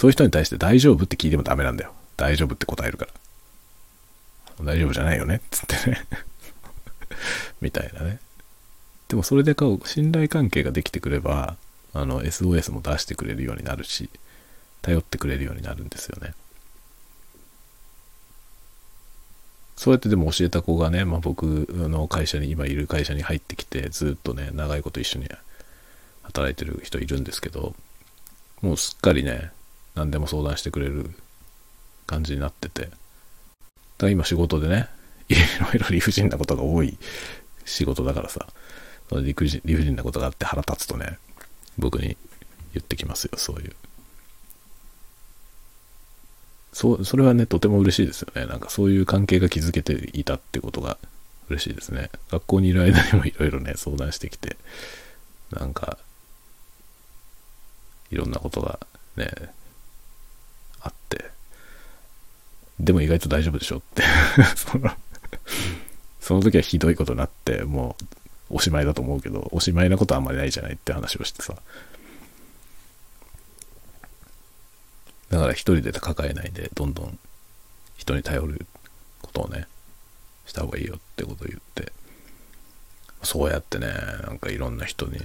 [0.00, 1.92] そういう人に対して大丈夫って聞いてもダメなんだよ。
[2.16, 3.04] 大丈夫って答えるか
[4.58, 4.64] ら。
[4.64, 6.06] 大丈夫じゃないよねっつってね
[7.60, 8.18] みたいなね。
[9.08, 11.58] でもそれでこう信頼関係ができてくれば、
[11.92, 14.08] あの SOS も出してくれるようになるし、
[14.80, 16.32] 頼ってくれるようになるんですよね。
[19.76, 25.28] そうやってでも教えた子がね、まあ、僕の会社に、今いる会社に入ってきて、ずっとね、長いこと一緒に
[26.22, 27.74] 働いてる人いるんですけど、
[28.62, 29.52] もうすっかりね、
[29.94, 31.10] 何でも相談してくれる
[32.06, 32.96] 感じになってて、だか
[34.06, 34.88] ら今仕事でね、
[35.28, 36.98] いろいろ理不尽なことが多い
[37.64, 38.46] 仕事だからさ、
[39.08, 41.18] その理不尽理不尽なことがあって腹立つとね、
[41.78, 42.16] 僕に
[42.72, 43.74] 言ってきますよ、そういう。
[46.72, 48.46] そ、それはね、とても嬉しいですよね。
[48.46, 50.98] なんかそういう関係が築けていたってことが
[51.48, 52.10] 嬉しいですね。
[52.30, 54.56] 学校にいる間にもいろいろね、相談してきて、
[55.50, 55.98] なんか、
[58.10, 58.78] いろんなことが
[59.16, 59.30] ね、
[60.80, 61.30] あって、
[62.84, 64.02] でも意外と大丈夫でしょって
[64.56, 64.90] その
[66.20, 67.96] その時はひどいことになって、も
[68.50, 71.56] うおしまいだと思うけど、おしまいなことはあんまりないじゃないって話をしてさ。
[75.30, 77.18] だから一人で抱えないで、どんどん
[77.96, 78.66] 人に頼る
[79.22, 79.66] ことをね、
[80.46, 81.92] した方がいいよってことを言って、
[83.22, 83.88] そうやってね、
[84.26, 85.18] なんかいろんな人に、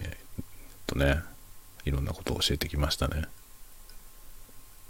[0.87, 1.19] とね、
[1.83, 3.25] いろんなことを教えてきましたね。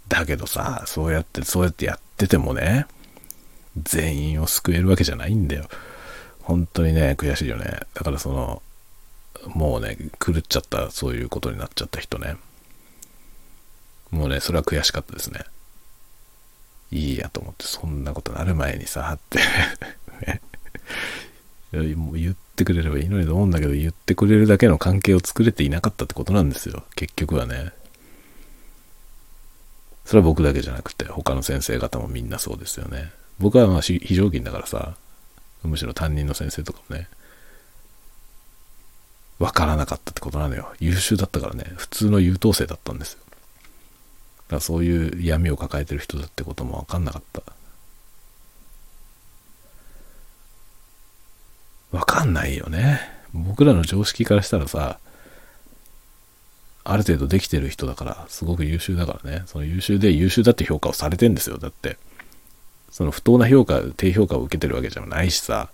[0.07, 2.86] だけどさ、そうやって、そうやってやっててもね、
[3.82, 5.68] 全員を救えるわけじゃないんだよ。
[6.41, 7.80] 本当にね、悔しいよね。
[7.93, 8.61] だからその、
[9.47, 12.38] もうね、狂っちゃった、そういうことになっちゃった人ね。
[14.11, 15.41] もうね、それは悔しかったですね。
[16.91, 19.39] いいやと思ってそんなことなる前にさって
[20.26, 27.74] ねもう言ってくれればいいのにと思うんだけど言ってくれるだけの関係を作れていなかったってことなんですよ結局はね
[30.05, 33.11] それは僕だけじゃなくて他の先生方もみんなそうですよね。
[33.39, 34.95] 僕はまあ非常勤だからさ
[35.63, 37.07] むしろ担任の先生とかもね
[39.39, 40.71] 分からなかったってことなのよ。
[40.79, 41.65] 優秀だったからね。
[41.75, 43.19] 普通の優等生だったんですよ。
[43.27, 47.41] だからそういう闇を抱えてる人だってことも分かんなかった。
[51.91, 53.01] 分かんないよね。
[53.33, 54.99] 僕らの常識からしたらさ
[56.86, 59.43] ある程度できてる人だからすごく優秀だからね。
[59.47, 61.57] その優秀で優秀だって評価をされてんですよ。
[61.57, 61.97] だって
[62.91, 65.69] その不当な評価低評価を受けてるわけじゃないしさ、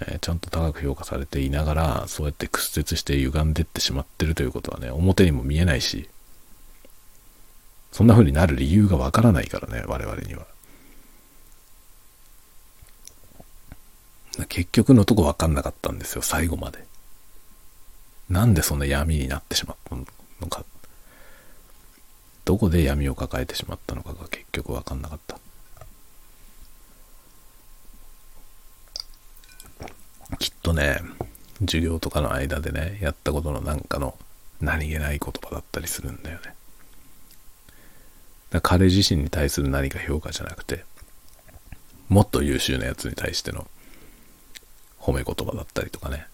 [0.00, 6.08] えー、ちゃんと高く評価されていながらそうやって屈折して歪んでってしまってるということはね表にも見えないし。
[7.92, 10.46] そんな風になる理由がわからないからね我々には。
[14.48, 16.84] 結局のとこ分かんなかったんですよ最後まで。
[18.28, 20.04] なんでそんな闇になってしまったの
[20.48, 20.64] か。
[22.44, 25.38] どこで闇を抱えてしまったのかが結局分かんなかった。
[30.38, 31.00] きっとね
[31.60, 34.16] 授業とかの間でねやったことのなんかの
[34.60, 36.54] 何気ない言葉だったりするんだよね。
[38.50, 40.84] だ彼自身に対する何か評価じゃなくて
[42.08, 43.66] もっと優秀なやつに対しての
[45.00, 46.26] 褒め言葉だったりとかね。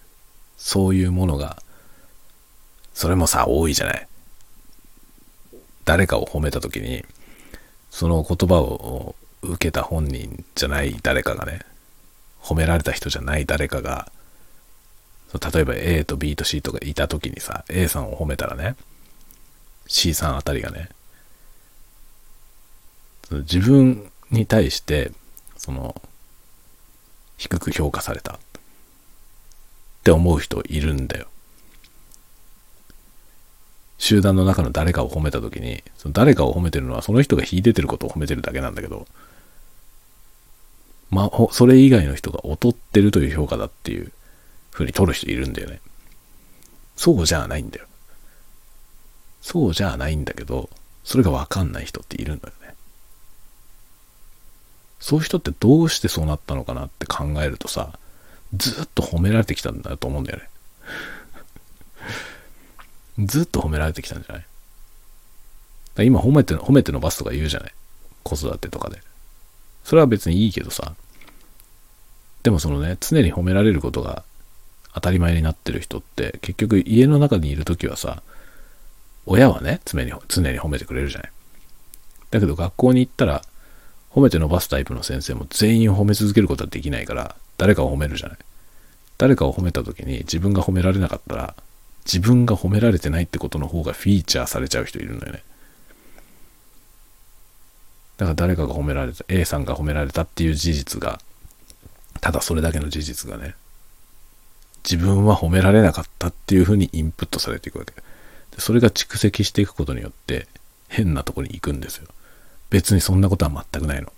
[0.56, 1.62] そういうものが
[2.94, 4.08] それもさ多いじゃない
[5.84, 7.04] 誰かを褒めた時に
[7.90, 11.60] その言葉を受けた本人じゃない誰かがね
[12.40, 14.10] 褒められた人じゃない誰かが
[15.54, 18.76] 例えば A と B と C とかいた時にさ A さんを褒めたらね
[19.86, 20.88] C さんあたりがね
[23.30, 25.12] 自分に対して
[25.56, 26.00] その
[27.38, 28.38] 低く評価されたっ
[30.04, 31.26] て思う人いるんだよ。
[34.02, 39.06] 集団の中の誰かを褒めた時にその誰かを褒めてるのはその人が秀でてることを褒めてるだけなんだけど
[41.08, 44.10] まあそれ以外の人が劣ってるという評価だっていう
[44.72, 45.80] ふうに取る人いるんだよね。
[46.96, 47.86] そうじゃないんだよ。
[49.40, 50.68] そうじゃないんだけど
[51.04, 52.74] それがわかんない人っているんだよね。
[54.98, 57.96] そういう人ってどうしてそうなったのかなって考えるとさ
[58.56, 60.48] ずっと褒められてきたんだと思うんだよね。
[63.18, 66.06] ずっと褒められてきたんじゃない？
[66.06, 67.72] 今褒めて、褒めて伸ばすとか言うじゃない？
[68.22, 69.00] 子育てとかで。
[69.84, 70.94] それは別にいいけどさ。
[72.42, 74.24] でもそのね、常に褒められることが
[74.94, 78.22] 当たり前になってる人って結局家の中にいる時はさ、
[79.26, 81.32] 親はね、常に、常に褒めてくれるじゃない？
[82.30, 83.42] だけど学校に行ったら
[84.10, 88.38] 褒めて伸ばすタイプの先生も全員褒め続けることはできないから誰かを褒めるじゃない？
[89.18, 91.54] 誰かを褒めた時に自分が褒められなかったら、
[92.04, 95.42] 自分が褒められてないってことの方がフィーチャーされちゃう人いるんだよね。
[98.16, 101.20] だから誰かが褒められた、A さんが褒められたっていう事実が、
[102.20, 103.54] ただそれだけの事実がね、
[104.84, 107.92] 自分は褒められなかったっていうふうにインプットされていくわけ。
[107.92, 108.02] で
[108.58, 110.46] それが蓄積していくことによって
[110.88, 112.08] 変なとこに行くんですよ。
[112.70, 114.12] 別にそんなことは全くないの。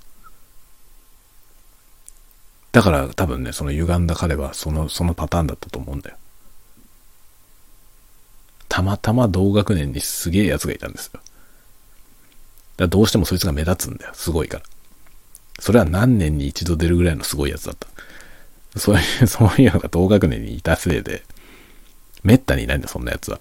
[2.72, 6.16] だから多分ね、その歪んだ彼はその、そのパターンだったと思うんだよ。
[8.74, 11.20] たまたま同学年にすげえやつがいたんですよ。
[12.76, 14.10] だどうしてもそいつが目立つんだよ。
[14.14, 14.64] すごいから。
[15.60, 17.86] それは何年に一度出るぐらいのすごいやつだった。
[18.76, 21.22] そういう、 そういうのが同学年にいたせいで、
[22.24, 23.38] めったにいないんだ、そんなやつは。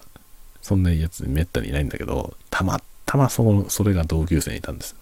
[0.62, 4.98] そんなやつめったにいないんだけど、たまたまその、それが同級生にいたんですよ。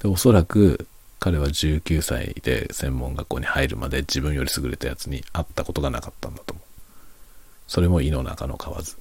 [0.00, 0.86] で、おそらく、
[1.18, 6.67] 彼は19歳で専門学校に入るまで自分より優れたやつに会ったことがなかったんだと思う。
[7.68, 8.96] それも胃の中の蛙。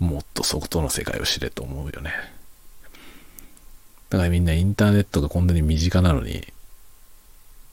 [0.00, 2.12] もっと外の世界を知れと思うよね。
[4.10, 6.52] だからみんなインターネットがこんなに身近なのに、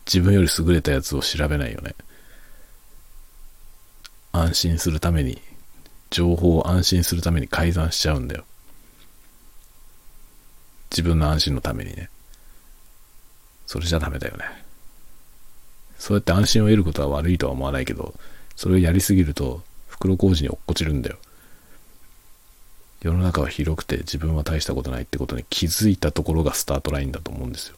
[0.05, 1.95] 自分より優れたやつを調べないよね。
[4.31, 5.41] 安心するために、
[6.11, 8.45] 情報を安心するために改ざんしちゃうんだよ。
[10.91, 12.09] 自分の安心のためにね。
[13.65, 14.68] それじゃダメだよね。
[15.99, 18.15] そうやって安心を得ることは悪いとは思わないけど、
[18.55, 21.17] それをやりすぎると袋小路に落っこちるんだよ。
[23.01, 27.75] 世の中は広くて自分は大したことないってことに気づいたところがスタートラインだと思うんですよ。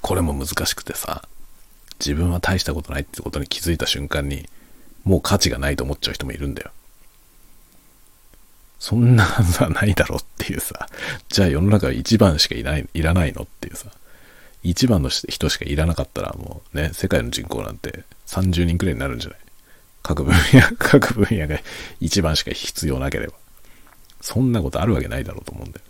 [0.00, 1.28] これも難しくてさ、
[2.00, 4.48] 自分は大したことないってことに気づいた瞬間に
[5.04, 6.70] もう価値がないと思っちゃう人もいるんだよ。
[8.78, 10.88] そんなはずはないだろっていうさ、
[11.28, 13.90] じゃあ世の中は一番しかいない、いらないのっていうさ、
[14.62, 19.38] 一番の人しかいらなかったらもうね、世界の人口なんて30人くらいになるんじゃない？
[20.02, 21.58] 各分野、 各分野が
[22.00, 23.34] 一番しか必要なければ。
[24.20, 25.84] そんなことあるわけないだろうと思うんだよ。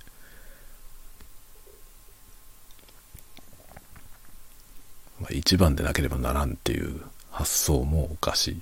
[5.20, 8.60] まあ、一番でなければならんっていう発想もおかしい。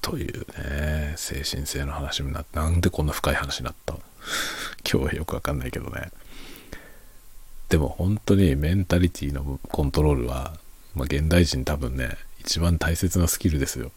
[0.00, 3.94] というね、精神性の話になって、なんでこんな深い話になった
[4.90, 6.10] 今日はよくわかんないけどね。
[7.68, 10.58] でも本当にメンタリティのコントロールは、
[10.94, 13.92] まあ、現代人多分ね、一番大切なスキルですよ。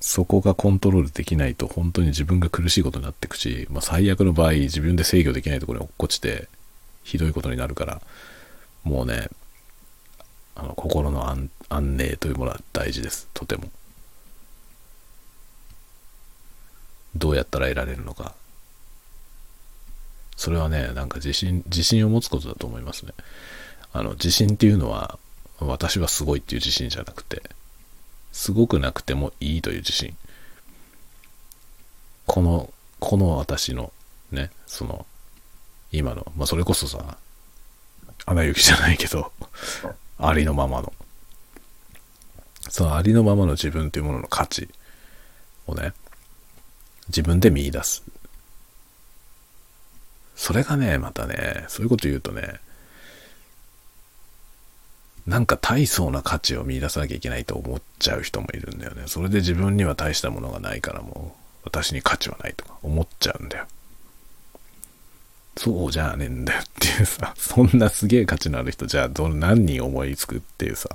[0.00, 6.48] そこがコントロールできないと本当に自分が苦しいことになっていくし、まあ、最悪の場合自分で制御できないところに落っこちて
[7.04, 8.00] ひどいことになるから
[8.82, 9.28] もうね
[10.54, 11.50] あの心の安
[11.96, 13.64] 寧というものは大事ですとても
[17.14, 18.34] どうやったら得られるのか。
[20.36, 23.12] それはね、なんか自信、自信を持つことだと思いますね。
[23.92, 25.18] あの、自信っていうのは、
[25.58, 27.42] 私はすごいっていう自信じゃなくて、
[28.32, 30.16] すごくなくてもいいという自信。
[32.26, 33.92] この、この私の、
[34.30, 35.04] ね、その、
[35.92, 37.18] 今の、まあ、それこそさ、
[38.26, 39.32] アナ雪じゃないけど、
[40.18, 40.92] ありのままの、
[42.68, 44.68] そのありのままの自分というものの価値
[45.66, 45.92] をね、
[47.10, 48.02] 自分で見出す。
[50.36, 52.60] それがね、またね、そういうこと言うとね、
[55.26, 59.02] なんか大層な価値を見出さなきゃいけないと思っちゃう人もいるんだよね。
[59.06, 63.66] それで自分には大したものがないからもう、私に価値はないとか思っちゃうんだよ。
[65.56, 70.88] そうじゃねえんだよっていうさ、そんなすげえ価値のある人、じゃあど何人思いつくっていうさ、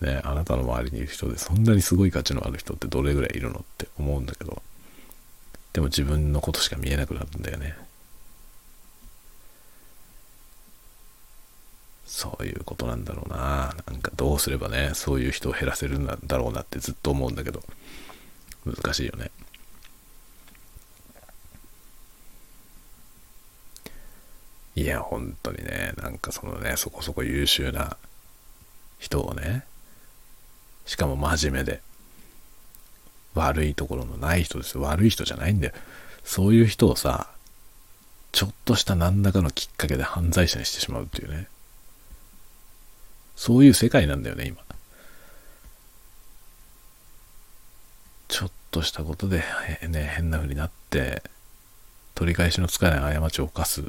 [0.00, 4.62] ね、あなたの周りにいる人でそんなにすごい価値のある人ってどれぐらいいるのって思うんだけど、
[5.72, 7.76] でも自分のことしか見えなくなるんだよね。
[12.06, 13.76] そういうことなんだろうな。
[13.86, 17.62] なんかどうすればね、そういう人を減らせるんだろうなってずっと思うんだけど、
[18.64, 19.30] 難しいよね。
[24.74, 27.96] いや、本当にね、なんかそのね、そこそこ優秀な
[28.98, 29.64] 人をね、
[30.88, 31.82] しかも真面目で、
[33.34, 34.80] 悪いところのない人ですよ。
[34.82, 35.74] 悪い人じゃないんだよ。
[36.24, 37.28] そういう人をさ、
[38.32, 41.46] ちょっとした何らかのきっかけで犯罪者にしてしまうっていうね。
[43.36, 44.62] そういう世界なんだよね、今。
[48.28, 49.44] ちょっとしたことで、
[49.88, 51.22] ね、変な風になって、
[52.14, 53.84] 取り返しのつかない過ちを犯す。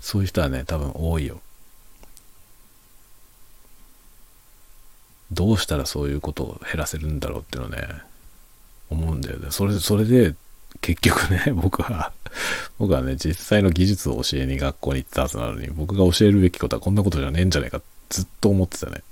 [0.00, 1.42] そういう人はね、多分多いよ。
[5.34, 7.86] どうしたらそういうことを減らせるんだろうっていうのね、
[8.90, 9.48] 思うんだよね。
[9.50, 10.34] それ、それで、
[10.80, 12.12] 結局ね、 僕は、
[12.78, 19.02] 僕はね、実際の技術を教えに学校に行ったはずなのに、僕が教えるべきことはこんなことじゃねえんじゃねえかずっと思ってたね。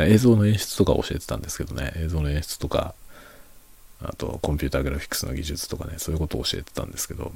[0.00, 2.94] 映像の演出とか教えてたんですけどね、映像の演出とか、
[4.00, 7.32] あとコンピューターグラフィックスの技術とかね、そういうことを教えてたんですけど、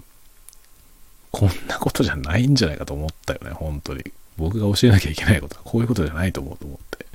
[1.32, 4.04] こんなことじゃないんじゃないかと思ったよね、本当に。
[4.36, 7.06] 僕が教えなきゃいけないことはこういうことじゃないと思うと思って。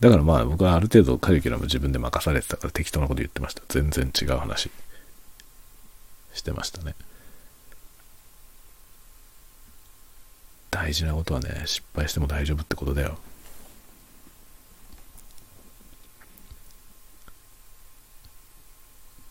[0.00, 3.62] だからまあ僕はある程度カリキュラム自分で任されてたから適当なこと言ってました。
[3.68, 4.70] 全然違う話
[6.32, 6.94] してましたね。
[10.70, 13.18] 大事なことはね、失敗しても大丈夫ってことだよ。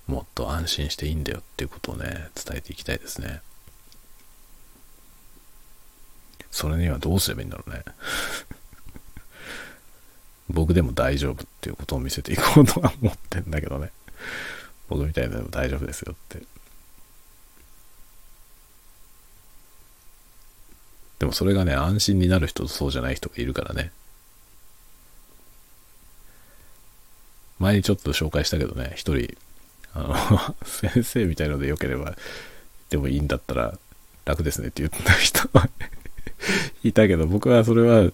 [0.05, 3.41] もっと安心していいんだよっていうことをね、伝えていきたいですね。
[6.51, 7.83] それにはどうすればいいんだろうね。
[10.49, 13.91] 僕でも大丈夫っていうことを見せていこうとは思ってんだけどね。
[14.88, 16.43] 僕みたいなのでも大丈夫ですよって。
[21.19, 23.91] でもそれがね、安心になる人とそうじゃない人がいるからね。
[27.59, 29.38] 前にちょっと紹介したけどね、一人、
[29.93, 32.15] あの 先生みたいので良ければ、
[32.89, 33.77] でもいいんだったら
[34.26, 35.49] 楽ですねって言った人
[36.84, 38.09] いたけど、僕はそれは、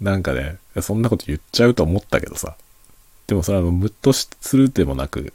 [0.00, 2.56] なんかね、そんなこと言っちゃうと思ったけどさ。
[3.26, 5.32] でもそれはムッとするでもなく、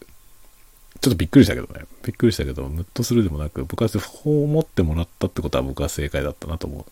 [1.01, 1.85] ちょっとびっくりしたけどね。
[2.03, 6.85] びっくりしたけど、ムッとするでもなく、僕はそう思ってもらったってことは僕は正解だったなと思う。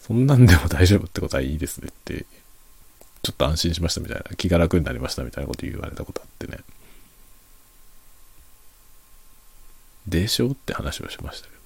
[0.00, 2.26] そんなんでも大丈夫ってことはいいですねって、
[3.22, 6.58] ちょっと安心しましたみたいな、気が楽になりましたみたいなこと言われたことあってね。
[10.06, 11.60] でしょって話をしましたけど。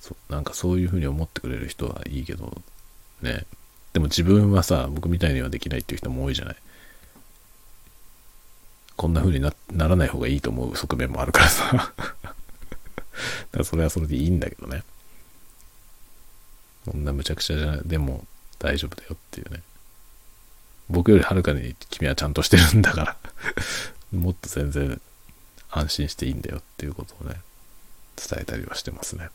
[0.00, 2.62] そうなんかそういうふうに思ってくれる人はいいけど、
[3.24, 3.46] ね。
[3.92, 6.56] でも自分はさ、僕みたいにはできないっていう人も多いじゃない。
[8.96, 11.92] こんな風になならない方がいいと思う側面もあるからさ
[13.50, 14.84] だそれはそれでいいんだけどね。
[16.86, 18.24] こんな無茶苦茶じゃない、でも
[18.58, 19.62] 大丈夫だよっていうね。
[20.88, 23.16] 僕よりはるかに君はちゃんとしてるんだから
[24.12, 25.00] もっと全然
[25.70, 27.40] 安心していいんだよっていうことをね、
[28.16, 29.28] 伝えたりはしてますね。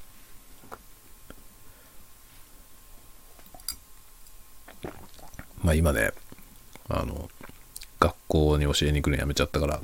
[5.61, 6.11] まあ今ね、
[6.87, 7.29] あの、
[7.99, 9.81] 学校に教えに来るのやめちゃったから、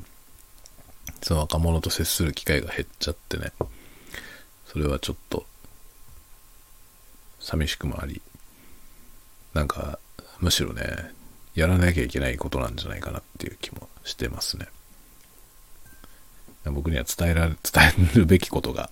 [1.22, 3.52] その若者と接する機会が減っちゃってね、
[4.68, 5.46] それはちょっと、
[7.40, 8.22] 寂しくもあり、
[9.54, 10.00] なんか、
[10.40, 11.12] むしろね、
[11.56, 14.68] やらなきゃいけないことなんじゃないかなっていう気もしてますね。
[16.66, 18.90] 僕には伝えられ、伝えるべきことが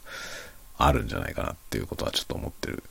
[0.78, 2.84] あるんじゃないかなっていうことはちょっと思ってる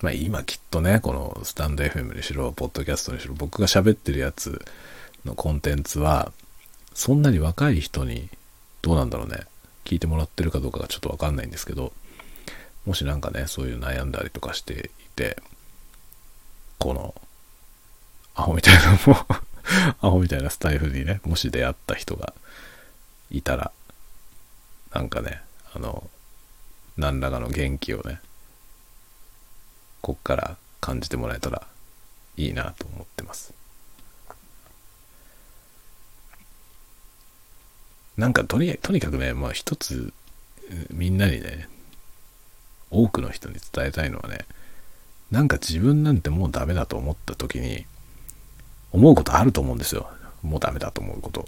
[0.00, 4.64] まあ今きっとね、このスタンド FM にしろ、ポッドキャストにしろ、僕が喋ってるやつ
[5.24, 6.32] のコンテンツは、
[6.94, 8.28] そんなに若い人に、
[8.82, 9.46] どうなんだろうね、
[9.84, 11.92] 聞いてもらってるかどうかがちょっとわかんないんですけど、
[12.86, 15.36] もしなんかね、そういう悩んだりとかしていて、
[16.78, 17.14] この、
[18.34, 19.26] アホみたいなも
[20.00, 22.32] アホみたいなスタイルにね、もし出会った人が
[23.30, 23.72] いたら、
[24.94, 25.42] なんかね、
[25.74, 26.08] あの、
[26.96, 28.20] 何らかの元気をね、
[30.00, 31.66] こっから感じてもらえたら
[32.36, 33.52] いいなと思ってます。
[38.16, 40.12] なんかとにとにかくね、まあ一つ
[40.90, 41.68] みんなにね、
[42.90, 44.44] 多くの人に伝えたいのはね、
[45.30, 47.86] なんか自分なんてもうダメだと思った時に、
[48.92, 50.10] 思うことあると思うんですよ。
[50.42, 51.46] もうダメだと思うこと。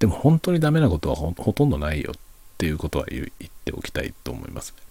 [0.00, 2.20] でも本当にダメなことはほとんどないよっ
[2.58, 4.82] ていうことは言っておきたいと思いますね。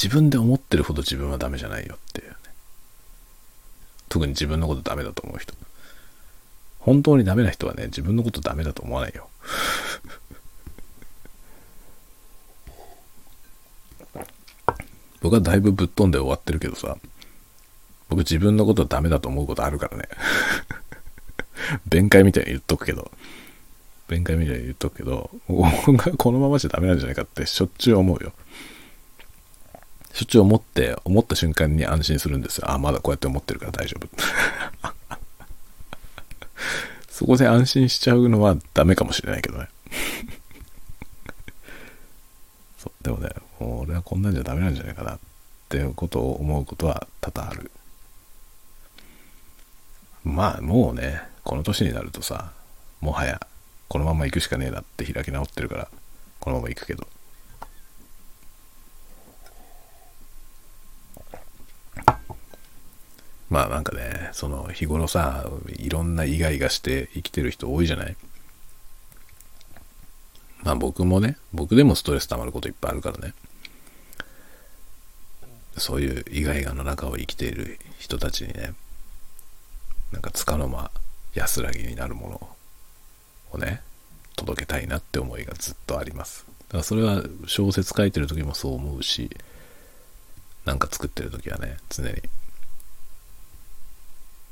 [0.00, 2.28] 自分で思ってるほど自分はダメじゃないよってね。
[4.08, 5.52] 特に自分のことダメだと思う人。
[6.78, 9.28] 本当にダメな人はね、自分のことダメだと思わないよ。
[15.20, 16.96] 僕はだいぶぶっ飛んで終わってるけどさ、
[18.08, 20.08] 僕自分のことダメだと思うことあるからね。
[21.90, 23.10] 弁解みたいに言っとくけど、
[24.06, 28.32] 弁解みたいに言っとくけど、僕がこのままじゃダメなんじゃないかってしょっちゅう思うよ。
[30.18, 32.68] しょっちゅう思って、思った瞬間に安心するんですよ。
[32.68, 34.08] あ、まだこうやって思ってるから大丈夫。
[37.08, 39.68] そこで安心しちゃうのはダメかもしれないけどね。
[42.78, 43.30] そう、でもね、
[43.60, 45.18] も俺はこんなんじゃダメなんじゃないかなっ
[45.68, 47.70] ていうことを思うことは多々ある。
[50.24, 52.50] まあもうね、この年になるとさ、
[53.00, 53.46] もはや
[53.86, 55.88] このまま行くしかねえなって開き直ってるから、
[56.40, 57.06] このまま行くけど。
[63.50, 68.16] まあなんかね、その日頃さ、いろんなイガイガして生きてる人多いじゃない？
[70.62, 73.32] まあ僕もね、僕でもストレス溜まることいっぱいあるからね。
[75.76, 78.74] そういうイガイガの中を生きている人たちにね、
[80.12, 80.90] なんかつかの間
[81.34, 82.48] 安らぎになるもの
[83.52, 83.80] をね、
[84.36, 86.44] 届けたいなって思いがずっとあります。
[86.68, 89.30] だからそれは小説書いてる時もそう思うし、
[90.64, 92.16] なんか作ってる時はね、常に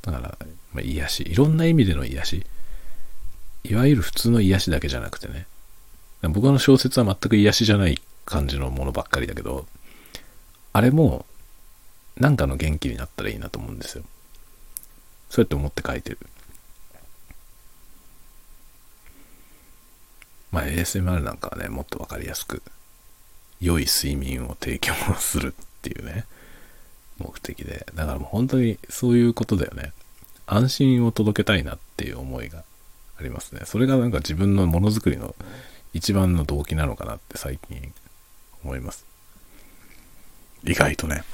[0.07, 0.39] だから、
[0.73, 2.47] まあ、癒し、いろんな意味での癒し。
[3.65, 5.47] いわゆる普通の癒しだけじゃなくてね。
[6.23, 9.67] 僕の小説は全く癒しじゃない感じのものばっかりだけど、
[10.73, 11.27] あれも、
[12.17, 14.05] なんかの元気になったらいいなと思うんですよ。
[15.31, 16.19] そうやって思って書いてる。
[20.53, 22.63] まあ ASMR なんかはね、もっとわかりやすく、
[23.61, 26.25] 良い睡眠を提供するっていうね。
[27.19, 27.87] 目的で。
[27.95, 29.93] だからもう本当にそういうことだよね。
[30.47, 32.63] 安心を届けたいなっていう思いが
[33.19, 33.63] ありますね。
[33.65, 35.35] それがなんか自分のものづくりの
[35.93, 37.93] 一番の動機なのかなって最近
[38.63, 39.07] 思います。
[40.65, 41.25] 意外とね。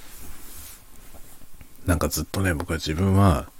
[1.87, 3.51] なんかずっとね、僕は自分は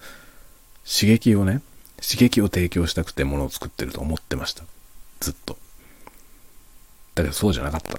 [0.85, 1.61] 刺激をね、
[2.01, 4.65] 刺激を提供したくてものを作ってると思ってました。
[5.21, 5.57] ずっと。
[7.15, 7.99] だけどそうじゃなかった。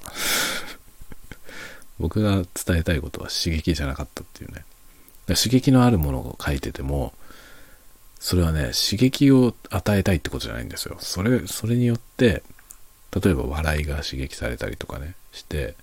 [2.03, 4.65] 僕が伝えたいことは刺激じゃなかったっていうね。
[5.25, 7.13] 刺激のあるものを書いてても、
[8.19, 10.97] それはね、刺激を与えたいってことじゃないんですよ。
[10.99, 12.43] それ、それによって、
[13.23, 15.75] 例えば笑いが刺激されたりとかね、して、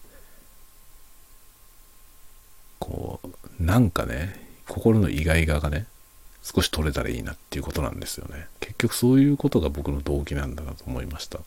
[2.79, 5.87] こう、なんかね、心の意外側がね、
[6.43, 8.47] 少し取れたらいいなっていうことなんですよね。
[8.61, 11.41] 結局そういうことが僕の動機なんだなと思いました。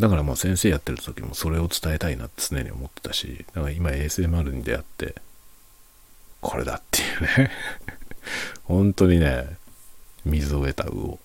[0.00, 5.14] だからもう先生やってる時もそれを伝えたいなって常に思ってたし、だから今 ASMR に出会って、
[6.40, 7.50] これだっていうね
[8.64, 9.58] 本当にね、
[10.24, 11.18] 水を得た魚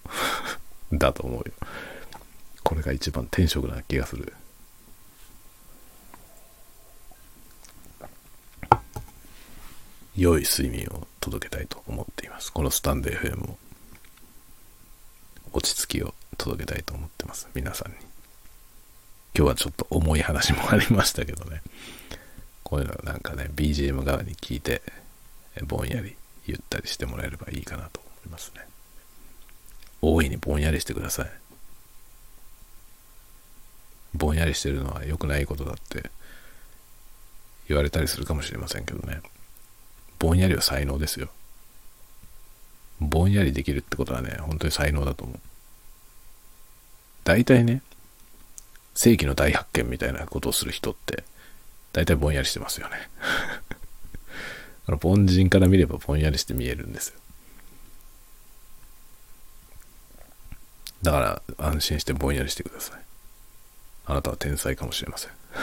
[0.91, 1.45] だと思うよ。
[2.64, 4.34] これが一番天職な気がする。
[10.18, 12.52] 良い睡眠を届けたいと思っています。
[12.52, 13.57] このスタンド FM も
[15.53, 17.47] 落ち着きを届けたいと思ってます。
[17.53, 18.05] 皆さんに。
[19.37, 21.61] 今日はちょっと重い話もありましたけどね。
[22.63, 24.81] こういうのなんかね、BGM 側に聞いて、
[25.67, 28.65] ぼんやりゆったりしてもらえればいいかなと思いますね。
[30.01, 31.29] 大いにぼんやりしてください。
[34.13, 36.09] ぼんやりしてるのは良くないことだって
[37.67, 39.19] 言われたりするかもしれませんけどね。
[40.17, 41.27] ぼんやりは才能ですよ。
[43.01, 45.39] ぼんやりできるってことはね、本当に才能だと思う。
[47.25, 47.81] 大体ね、
[48.95, 51.23] 世紀の大発見みたいなことをする人って、
[51.93, 52.95] 大体ぼんやりしてますよね。
[54.88, 57.19] あの凡人から見ればぼんやりして見えるんですよ。
[61.03, 63.01] だから安心してぼんやりしてください。
[64.07, 65.31] あなたは天才かもしれません。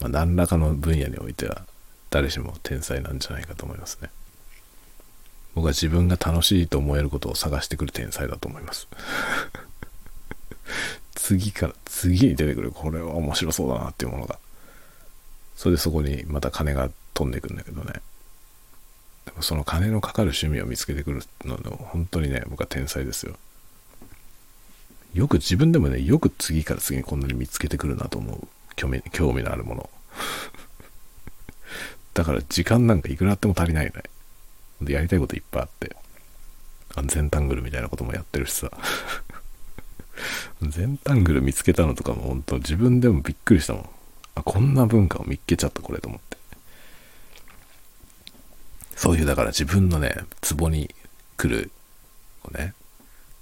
[0.00, 1.64] まあ、何らかの分野においては
[2.10, 4.10] 誰しも天才なんじゃないかと思いますね。
[5.54, 8.88] 僕は自分が楽しいと思えることを探してくる天才だと思います。
[11.14, 14.38] 次から次に出てくるこれは面白そうだなっていうものが。
[15.56, 17.92] それでそこにまた金が飛んでいくんだけどね。
[19.24, 23.36] でもその金のかかる趣味を見つけてくるのの本当にね、僕は天才ですよ。
[25.14, 28.48] よく自分でもね、よく次から次にこんなに見つけてくるなと思う。
[28.76, 29.90] 興味興味のあるもの。
[32.14, 34.02] だから時間なんかいくらあっても足りないよね。
[34.80, 35.96] で、やりたいこといっぱいあって。
[36.96, 38.70] 安全タングルみたいなこともやってるしさ。
[40.62, 43.90] 全タングル見つけたのとかも本当自分でもびっくりしたもん。
[44.36, 46.36] あ、こんな文化を見っけちゃったこれと思って。
[48.96, 50.94] そういうだから自分のね、ツボに
[51.36, 51.70] 来る
[52.42, 52.74] こう、ね、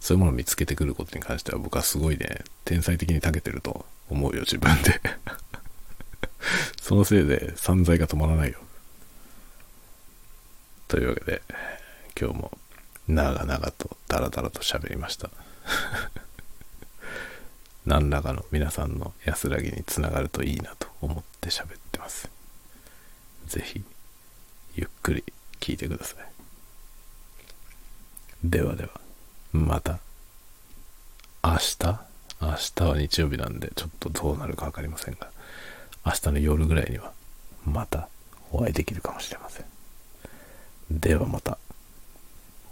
[0.01, 5.01] そういうものを見つけてくることに関しては僕はすごいね、天才的に長けてると思うよ、自分で
[6.81, 8.59] そのせいで散財が止まらないよ。
[10.93, 11.41] というわけで、
[12.21, 12.51] 今日も
[13.09, 15.31] 長々とダラダラと喋りました。
[17.87, 22.29] 何らかの皆さんの安らぎにつながるといいなと思って喋ってます。
[23.47, 23.83] 是非
[24.75, 25.25] ゆっくり
[25.61, 26.27] 聞いてください。
[28.45, 28.91] ではでは、
[29.51, 29.99] また。
[31.43, 32.01] 明日？
[32.39, 35.31] 明日は日曜日なんで、ちょっとどうなるか分かりませんが、
[36.05, 37.15] 明日の夜ぐらいには、
[37.65, 38.11] また
[38.51, 39.72] お会いできるかもしれません。
[41.01, 41.59] ではまた、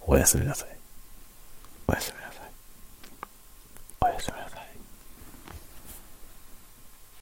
[0.07, 0.69] おやすみなさい。
[1.87, 2.51] おやすみなさい。
[4.01, 4.50] おやすみなさい。